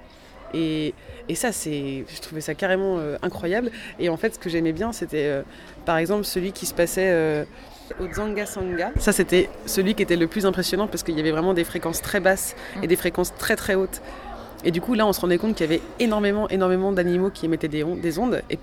Et, 0.54 0.94
et 1.30 1.36
ça, 1.36 1.52
c'est, 1.52 2.06
je 2.08 2.22
trouvais 2.22 2.42
ça 2.42 2.54
carrément 2.54 2.98
euh, 2.98 3.18
incroyable. 3.22 3.72
Et 4.00 4.10
en 4.10 4.18
fait, 4.18 4.36
ce 4.36 4.40
que 4.40 4.50
j'aimais 4.50 4.74
bien, 4.74 4.92
c'était 4.94 5.26
euh, 5.26 5.42
par 5.86 5.98
exemple 5.98 6.24
celui 6.24 6.52
qui 6.52 6.66
se 6.66 6.74
passait 6.74 7.46
au 8.00 8.12
Zanga 8.14 8.46
Sanga. 8.46 8.92
Ça, 9.00 9.12
c'était 9.12 9.50
celui 9.66 9.96
qui 9.96 10.04
était 10.04 10.16
le 10.16 10.28
plus 10.28 10.46
impressionnant 10.46 10.88
parce 10.88 11.04
qu'il 11.04 11.16
y 11.16 11.20
avait 11.20 11.32
vraiment 11.32 11.54
des 11.54 11.64
fréquences 11.64 12.02
très 12.02 12.20
basses 12.20 12.56
et 12.82 12.88
des 12.88 12.96
fréquences 12.96 13.34
très 13.36 13.56
très 13.56 13.76
hautes. 13.76 14.02
Et 14.66 14.72
du 14.72 14.80
coup, 14.82 14.94
là, 14.94 15.06
on 15.06 15.14
se 15.14 15.20
rendait 15.22 15.38
compte 15.38 15.56
qu'il 15.56 15.66
y 15.70 15.70
avait 15.74 15.82
énormément, 16.00 16.48
énormément 16.50 16.92
d'animaux 16.92 17.30
qui 17.30 17.46
émettaient 17.46 17.68
des, 17.68 17.84
on- 17.84 17.96
des 17.96 18.18
ondes. 18.20 18.42
Et 18.50 18.58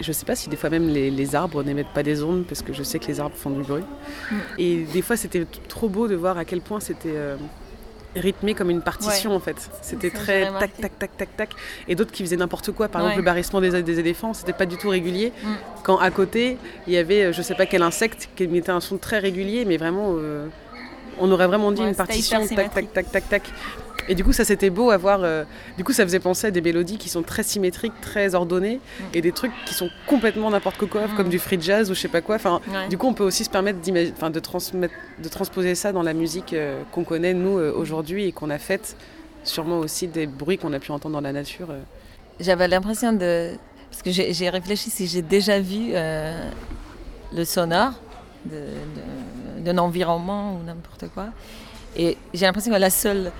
je 0.00 0.12
sais 0.12 0.24
pas 0.24 0.34
si 0.36 0.48
des 0.48 0.56
fois 0.56 0.70
même 0.70 0.88
les, 0.88 1.10
les 1.10 1.34
arbres 1.34 1.62
n'émettent 1.62 1.92
pas 1.92 2.02
des 2.02 2.22
ondes 2.22 2.44
parce 2.46 2.62
que 2.62 2.72
je 2.72 2.82
sais 2.82 2.98
que 2.98 3.06
les 3.06 3.20
arbres 3.20 3.34
font 3.36 3.50
du 3.50 3.62
bruit. 3.62 3.82
Et 4.56 4.84
des 4.92 5.02
fois, 5.02 5.16
c'était 5.16 5.44
trop 5.68 5.88
beau 5.88 6.08
de 6.08 6.14
voir 6.14 6.38
à 6.38 6.44
quel 6.44 6.60
point 6.60 6.80
c'était 6.80 7.12
euh, 7.16 7.36
rythmé 8.16 8.54
comme 8.54 8.70
une 8.70 8.82
partition 8.82 9.30
Ouais. 9.30 9.36
en 9.36 9.40
fait. 9.40 9.70
C'était 9.82 10.10
très 10.10 10.50
tac, 10.58 10.76
tac, 10.80 10.98
tac, 10.98 11.16
tac, 11.16 11.36
tac. 11.36 11.50
Et 11.88 11.94
d'autres 11.94 12.12
qui 12.12 12.22
faisaient 12.22 12.36
n'importe 12.36 12.72
quoi. 12.72 12.88
Par 12.88 13.02
Ouais. 13.02 13.08
exemple, 13.08 13.20
le 13.22 13.24
barrissement 13.24 13.60
des, 13.60 13.82
des 13.82 13.98
éléphants, 14.00 14.34
c'était 14.34 14.52
pas 14.52 14.66
du 14.66 14.76
tout 14.76 14.88
régulier. 14.88 15.32
Mm. 15.42 15.48
Quand 15.84 15.98
à 15.98 16.10
côté, 16.10 16.56
il 16.86 16.92
y 16.92 16.96
avait 16.96 17.24
euh, 17.24 17.32
je 17.32 17.42
sais 17.42 17.54
pas 17.54 17.66
quel 17.66 17.82
insecte 17.82 18.28
qui 18.36 18.44
émettait 18.44 18.70
un 18.72 18.80
son 18.80 18.98
très 18.98 19.18
régulier, 19.18 19.64
mais 19.64 19.76
vraiment, 19.76 20.14
euh, 20.18 20.46
on 21.20 21.30
aurait 21.30 21.46
vraiment 21.46 21.70
dit 21.72 21.82
Ouais, 21.82 21.88
une 21.90 21.94
partition 21.94 22.46
tac, 22.46 22.72
tac, 22.74 22.92
tac, 22.92 23.10
tac, 23.12 23.28
tac. 23.28 23.42
Et 24.08 24.14
du 24.16 24.24
coup, 24.24 24.32
ça 24.32 24.44
c'était 24.44 24.70
beau 24.70 24.90
à 24.90 24.96
voir. 24.96 25.20
euh, 25.22 25.44
du 25.76 25.84
coup, 25.84 25.92
ça 25.92 26.02
faisait 26.04 26.18
penser 26.18 26.48
à 26.48 26.50
des 26.50 26.60
mélodies 26.62 26.98
qui 26.98 27.08
sont 27.08 27.22
très 27.22 27.42
symétriques, 27.44 27.92
très 28.00 28.34
ordonnées, 28.34 28.80
Mm. 28.98 29.04
et 29.14 29.20
des 29.20 29.30
trucs 29.30 29.52
qui 29.66 29.74
sont 29.74 29.88
complètement 30.06 30.50
n'importe 30.50 30.84
quoi, 30.86 31.02
comme 31.16 31.28
du 31.28 31.38
free 31.38 31.60
jazz 31.60 31.90
ou 31.90 31.94
je 31.94 32.00
sais 32.00 32.08
pas 32.08 32.20
quoi. 32.20 32.36
Enfin, 32.36 32.60
Ouais. 32.68 32.88
du 32.88 32.98
coup, 32.98 33.06
on 33.06 33.14
peut 33.14 33.22
aussi 33.24 33.44
se 33.44 33.50
permettre 33.50 33.78
de, 33.80 34.40
transmettre, 34.40 34.94
de 35.22 35.28
transposer 35.28 35.74
ça 35.76 35.92
dans 35.92 36.02
la 36.02 36.12
musique 36.14 36.54
euh, 36.54 36.82
qu'on 36.90 37.04
connaît 37.04 37.34
nous 37.34 37.58
euh, 37.58 37.72
aujourd'hui 37.76 38.24
et 38.26 38.32
qu'on 38.32 38.50
a 38.50 38.58
faite. 38.58 38.96
Sûrement 39.44 39.78
aussi 39.78 40.08
des 40.08 40.26
bruits 40.26 40.58
qu'on 40.58 40.72
a 40.72 40.80
pu 40.80 40.90
entendre 40.90 41.14
dans 41.14 41.20
la 41.20 41.32
nature. 41.32 41.68
J'avais 42.40 42.66
l'impression 42.68 43.12
de. 43.12 43.52
Parce 43.90 44.02
que 44.02 44.10
j'ai 44.10 44.48
réfléchi 44.50 44.88
si 44.90 45.06
j'ai 45.06 45.22
déjà 45.22 45.60
vu 45.60 45.92
le 45.92 47.44
sonore 47.44 47.92
d'un 48.46 49.78
environnement 49.78 50.54
ou 50.56 50.62
n'importe 50.64 51.06
quoi. 51.12 51.26
Et 51.96 52.16
j'ai 52.34 52.46
l'impression 52.46 52.72
que 52.72 52.78
la 52.78 52.90
seule, 52.90 53.32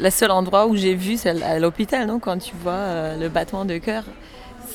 le 0.00 0.10
seul 0.10 0.30
endroit 0.30 0.66
où 0.66 0.76
j'ai 0.76 0.94
vu, 0.94 1.16
c'est 1.16 1.42
à 1.42 1.58
l'hôpital, 1.58 2.06
non? 2.06 2.18
Quand 2.18 2.38
tu 2.38 2.54
vois 2.56 2.72
euh, 2.72 3.16
le 3.18 3.28
battement 3.28 3.64
de 3.64 3.76
cœur, 3.78 4.04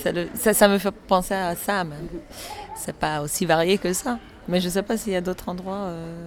ça, 0.03 0.11
le- 0.11 0.27
ça, 0.35 0.67
me 0.67 0.77
fait 0.77 0.91
penser 0.91 1.33
à 1.33 1.55
ça. 1.55 1.83
mais 1.83 1.95
C'est 2.75 2.95
pas 2.95 3.21
aussi 3.21 3.45
varié 3.45 3.77
que 3.77 3.91
ça. 3.93 4.19
Mais 4.47 4.59
je 4.59 4.69
sais 4.69 4.83
pas 4.83 4.97
s'il 4.97 5.13
y 5.13 5.15
a 5.15 5.21
d'autres 5.21 5.49
endroits 5.49 5.85
euh, 5.87 6.25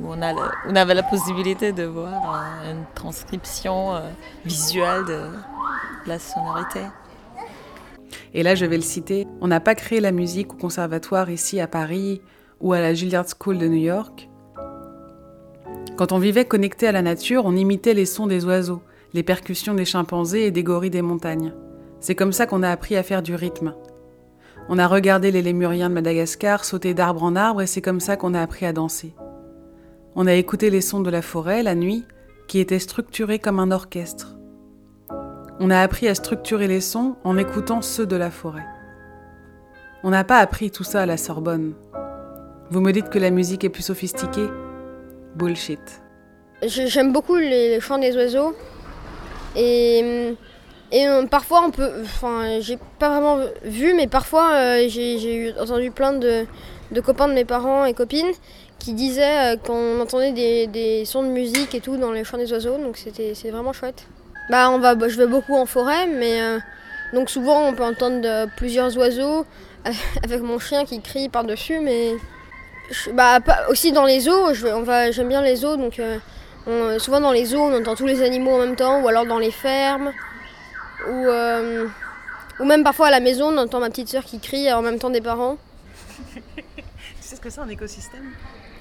où 0.00 0.08
on, 0.08 0.20
a 0.22 0.32
la- 0.32 0.50
on 0.68 0.74
avait 0.74 0.94
la 0.94 1.02
possibilité 1.02 1.72
de 1.72 1.84
voir 1.84 2.12
euh, 2.64 2.72
une 2.72 2.84
transcription 2.94 3.92
visuelle 4.44 5.04
de 5.06 5.20
la 6.06 6.18
sonorité. 6.18 6.80
Et 8.34 8.42
là, 8.42 8.54
je 8.54 8.64
vais 8.64 8.76
le 8.76 8.82
citer. 8.82 9.26
On 9.40 9.48
n'a 9.48 9.60
pas 9.60 9.74
créé 9.74 10.00
la 10.00 10.12
musique 10.12 10.52
au 10.54 10.56
conservatoire 10.56 11.30
ici 11.30 11.60
à 11.60 11.66
Paris 11.66 12.20
ou 12.60 12.72
à 12.72 12.80
la 12.80 12.94
Juilliard 12.94 13.26
School 13.26 13.58
de 13.58 13.66
New 13.66 13.74
York. 13.74 14.28
Quand 15.96 16.12
on 16.12 16.18
vivait 16.18 16.44
connecté 16.44 16.86
à 16.86 16.92
la 16.92 17.02
nature, 17.02 17.44
on 17.44 17.56
imitait 17.56 17.94
les 17.94 18.06
sons 18.06 18.26
des 18.26 18.44
oiseaux, 18.44 18.82
les 19.12 19.22
percussions 19.22 19.74
des 19.74 19.84
chimpanzés 19.84 20.46
et 20.46 20.50
des 20.50 20.62
gorilles 20.62 20.90
des 20.90 21.02
montagnes. 21.02 21.52
C'est 22.00 22.14
comme 22.14 22.32
ça 22.32 22.46
qu'on 22.46 22.62
a 22.62 22.70
appris 22.70 22.96
à 22.96 23.02
faire 23.02 23.22
du 23.22 23.34
rythme. 23.34 23.74
On 24.68 24.78
a 24.78 24.86
regardé 24.86 25.30
les 25.30 25.42
lémuriens 25.42 25.88
de 25.88 25.94
Madagascar 25.94 26.64
sauter 26.64 26.94
d'arbre 26.94 27.22
en 27.22 27.36
arbre 27.36 27.62
et 27.62 27.66
c'est 27.66 27.82
comme 27.82 28.00
ça 28.00 28.16
qu'on 28.16 28.34
a 28.34 28.40
appris 28.40 28.66
à 28.66 28.72
danser. 28.72 29.14
On 30.14 30.26
a 30.26 30.34
écouté 30.34 30.70
les 30.70 30.80
sons 30.80 31.00
de 31.00 31.10
la 31.10 31.22
forêt 31.22 31.62
la 31.62 31.74
nuit, 31.74 32.04
qui 32.48 32.58
étaient 32.58 32.80
structurés 32.80 33.38
comme 33.38 33.60
un 33.60 33.70
orchestre. 33.70 34.36
On 35.60 35.70
a 35.70 35.80
appris 35.80 36.08
à 36.08 36.14
structurer 36.14 36.66
les 36.66 36.80
sons 36.80 37.16
en 37.22 37.36
écoutant 37.36 37.82
ceux 37.82 38.06
de 38.06 38.16
la 38.16 38.30
forêt. 38.30 38.66
On 40.02 40.10
n'a 40.10 40.24
pas 40.24 40.38
appris 40.38 40.70
tout 40.70 40.82
ça 40.82 41.02
à 41.02 41.06
la 41.06 41.16
Sorbonne. 41.16 41.74
Vous 42.70 42.80
me 42.80 42.92
dites 42.92 43.08
que 43.10 43.18
la 43.18 43.30
musique 43.30 43.64
est 43.64 43.68
plus 43.68 43.82
sophistiquée 43.82 44.48
Bullshit. 45.34 45.80
J'ai- 46.62 46.86
J'aime 46.88 47.12
beaucoup 47.12 47.36
les, 47.36 47.80
chants 47.80 47.98
des 47.98 48.14
oiseaux. 48.16 48.54
Et, 49.56 50.34
et 50.92 51.08
euh, 51.08 51.26
parfois, 51.26 51.62
on 51.66 51.70
peut. 51.70 51.90
Enfin, 52.02 52.60
j'ai 52.60 52.78
pas 52.98 53.08
vraiment 53.08 53.44
vu, 53.64 53.94
mais 53.94 54.06
parfois, 54.06 54.52
euh, 54.54 54.84
j'ai 54.88 55.52
entendu 55.60 55.90
plein 55.90 56.12
de, 56.12 56.44
de 56.92 57.00
copains 57.00 57.26
de 57.28 57.32
mes 57.34 57.44
parents 57.44 57.84
et 57.84 57.94
copines 57.94 58.30
qui 58.78 58.94
disaient 58.94 59.54
euh, 59.54 59.56
qu'on 59.56 60.00
entendait 60.00 60.32
des, 60.32 60.66
des 60.68 61.04
sons 61.04 61.22
de 61.24 61.28
musique 61.28 61.74
et 61.74 61.80
tout 61.80 61.96
dans 61.96 62.12
les 62.12 62.22
chants 62.24 62.38
des 62.38 62.52
oiseaux. 62.52 62.78
Donc, 62.78 62.96
c'était 62.96 63.32
vraiment 63.50 63.72
chouette. 63.72 64.06
Bah, 64.48 64.70
on 64.70 64.78
va, 64.78 64.94
je 65.08 65.16
vais 65.16 65.26
beaucoup 65.26 65.54
en 65.56 65.66
forêt, 65.66 66.06
mais. 66.06 66.40
donc, 67.12 67.30
souvent, 67.30 67.66
on 67.68 67.72
peut 67.74 67.84
entendre 67.84 68.46
plusieurs 68.56 68.96
oiseaux 68.96 69.44
avec 70.24 70.40
mon 70.40 70.58
chien 70.60 70.84
qui 70.84 71.00
crie 71.00 71.28
par-dessus, 71.28 71.80
mais. 71.80 72.12
Je- 72.90 73.10
bah, 73.10 73.40
pas- 73.40 73.68
aussi 73.68 73.92
dans 73.92 74.04
les 74.04 74.20
zoos, 74.20 74.52
j'aime 74.54 75.28
bien 75.28 75.42
les 75.42 75.56
zoos, 75.56 75.76
donc 75.76 75.98
euh, 76.00 76.18
on- 76.66 76.98
souvent 76.98 77.20
dans 77.20 77.30
les 77.32 77.44
zoos 77.44 77.60
on 77.60 77.76
entend 77.78 77.94
tous 77.94 78.06
les 78.06 78.22
animaux 78.22 78.52
en 78.52 78.58
même 78.58 78.76
temps, 78.76 79.00
ou 79.00 79.08
alors 79.08 79.26
dans 79.26 79.38
les 79.38 79.52
fermes, 79.52 80.12
ou, 81.08 81.28
euh, 81.28 81.86
ou 82.58 82.64
même 82.64 82.82
parfois 82.82 83.06
à 83.06 83.10
la 83.10 83.20
maison 83.20 83.52
on 83.52 83.58
entend 83.58 83.78
ma 83.80 83.90
petite 83.90 84.08
soeur 84.08 84.24
qui 84.24 84.40
crie 84.40 84.72
en 84.72 84.82
même 84.82 84.98
temps 84.98 85.10
des 85.10 85.20
parents. 85.20 85.56
Tu 86.34 86.42
sais 87.20 87.36
ce 87.36 87.40
que 87.40 87.48
c'est 87.50 87.60
un 87.60 87.68
écosystème? 87.68 88.32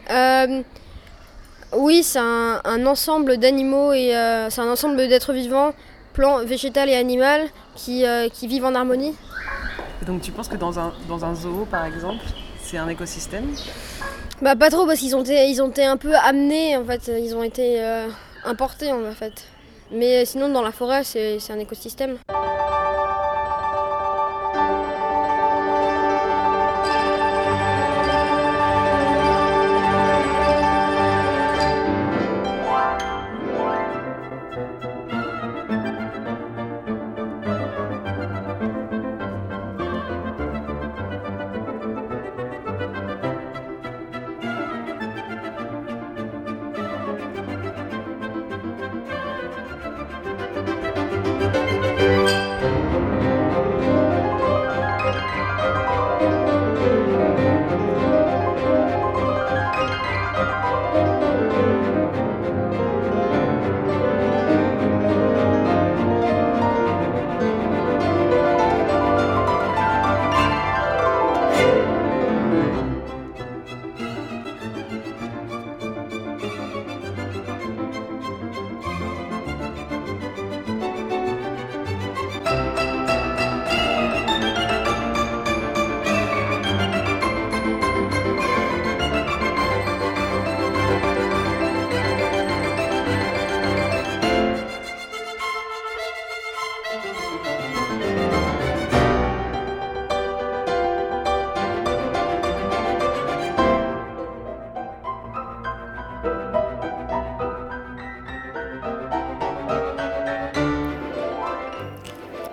Euh, 0.09 0.63
oui, 1.73 2.01
c'est 2.01 2.19
un, 2.19 2.61
un 2.63 2.85
ensemble 2.87 3.37
d'animaux 3.37 3.93
et 3.93 4.15
euh, 4.15 4.49
c'est 4.49 4.61
un 4.61 4.71
ensemble 4.71 4.97
d'êtres 4.97 5.33
vivants, 5.33 5.73
plants, 6.13 6.43
végétal 6.43 6.89
et 6.89 6.95
animal, 6.95 7.47
qui, 7.75 8.07
euh, 8.07 8.27
qui 8.27 8.47
vivent 8.47 8.65
en 8.65 8.73
harmonie. 8.73 9.15
Donc 10.07 10.21
tu 10.23 10.31
penses 10.31 10.47
que 10.47 10.55
dans 10.55 10.79
un, 10.79 10.93
dans 11.07 11.23
un 11.25 11.35
zoo, 11.35 11.67
par 11.69 11.85
exemple, 11.85 12.23
c'est 12.63 12.77
un 12.77 12.87
écosystème? 12.89 13.53
Bah 14.41 14.55
pas 14.55 14.69
trop 14.69 14.85
parce 14.85 14.99
qu'ils 14.99 15.15
ont 15.17 15.21
été, 15.21 15.49
ils 15.49 15.61
ont 15.61 15.69
été 15.69 15.83
un 15.83 15.97
peu 15.97 16.15
amenés 16.15 16.77
en 16.77 16.85
fait, 16.85 17.11
ils 17.19 17.35
ont 17.35 17.43
été 17.43 17.83
euh, 17.83 18.07
importés 18.45 18.91
en 18.91 19.11
fait. 19.11 19.33
Mais 19.91 20.23
sinon 20.23 20.47
dans 20.47 20.61
la 20.61 20.71
forêt 20.71 21.03
c'est 21.03 21.39
un 21.49 21.59
écosystème. 21.59 22.17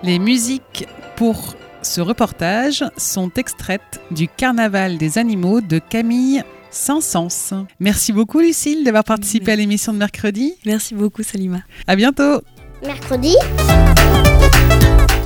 Les 0.07 0.19
musiques 0.19 0.87
pour 1.17 1.53
ce 1.81 1.99
reportage 1.99 2.85
sont 2.95 3.29
extraites 3.35 3.99
du 4.09 4.29
Carnaval 4.29 4.97
des 4.97 5.17
animaux 5.17 5.59
de 5.59 5.79
Camille 5.79 6.43
Saint-Saëns. 6.71 7.65
Merci 7.81 8.13
beaucoup 8.13 8.39
Lucille 8.39 8.85
d'avoir 8.85 9.03
participé 9.03 9.51
à 9.51 9.57
l'émission 9.57 9.91
de 9.91 9.97
mercredi. 9.97 10.53
Merci 10.65 10.95
beaucoup 10.95 11.23
Salima. 11.23 11.59
À 11.87 11.97
bientôt. 11.97 12.39
Mercredi 12.83 13.35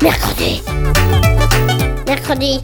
Mercredi 0.02 0.63
Mercredi 2.08 2.60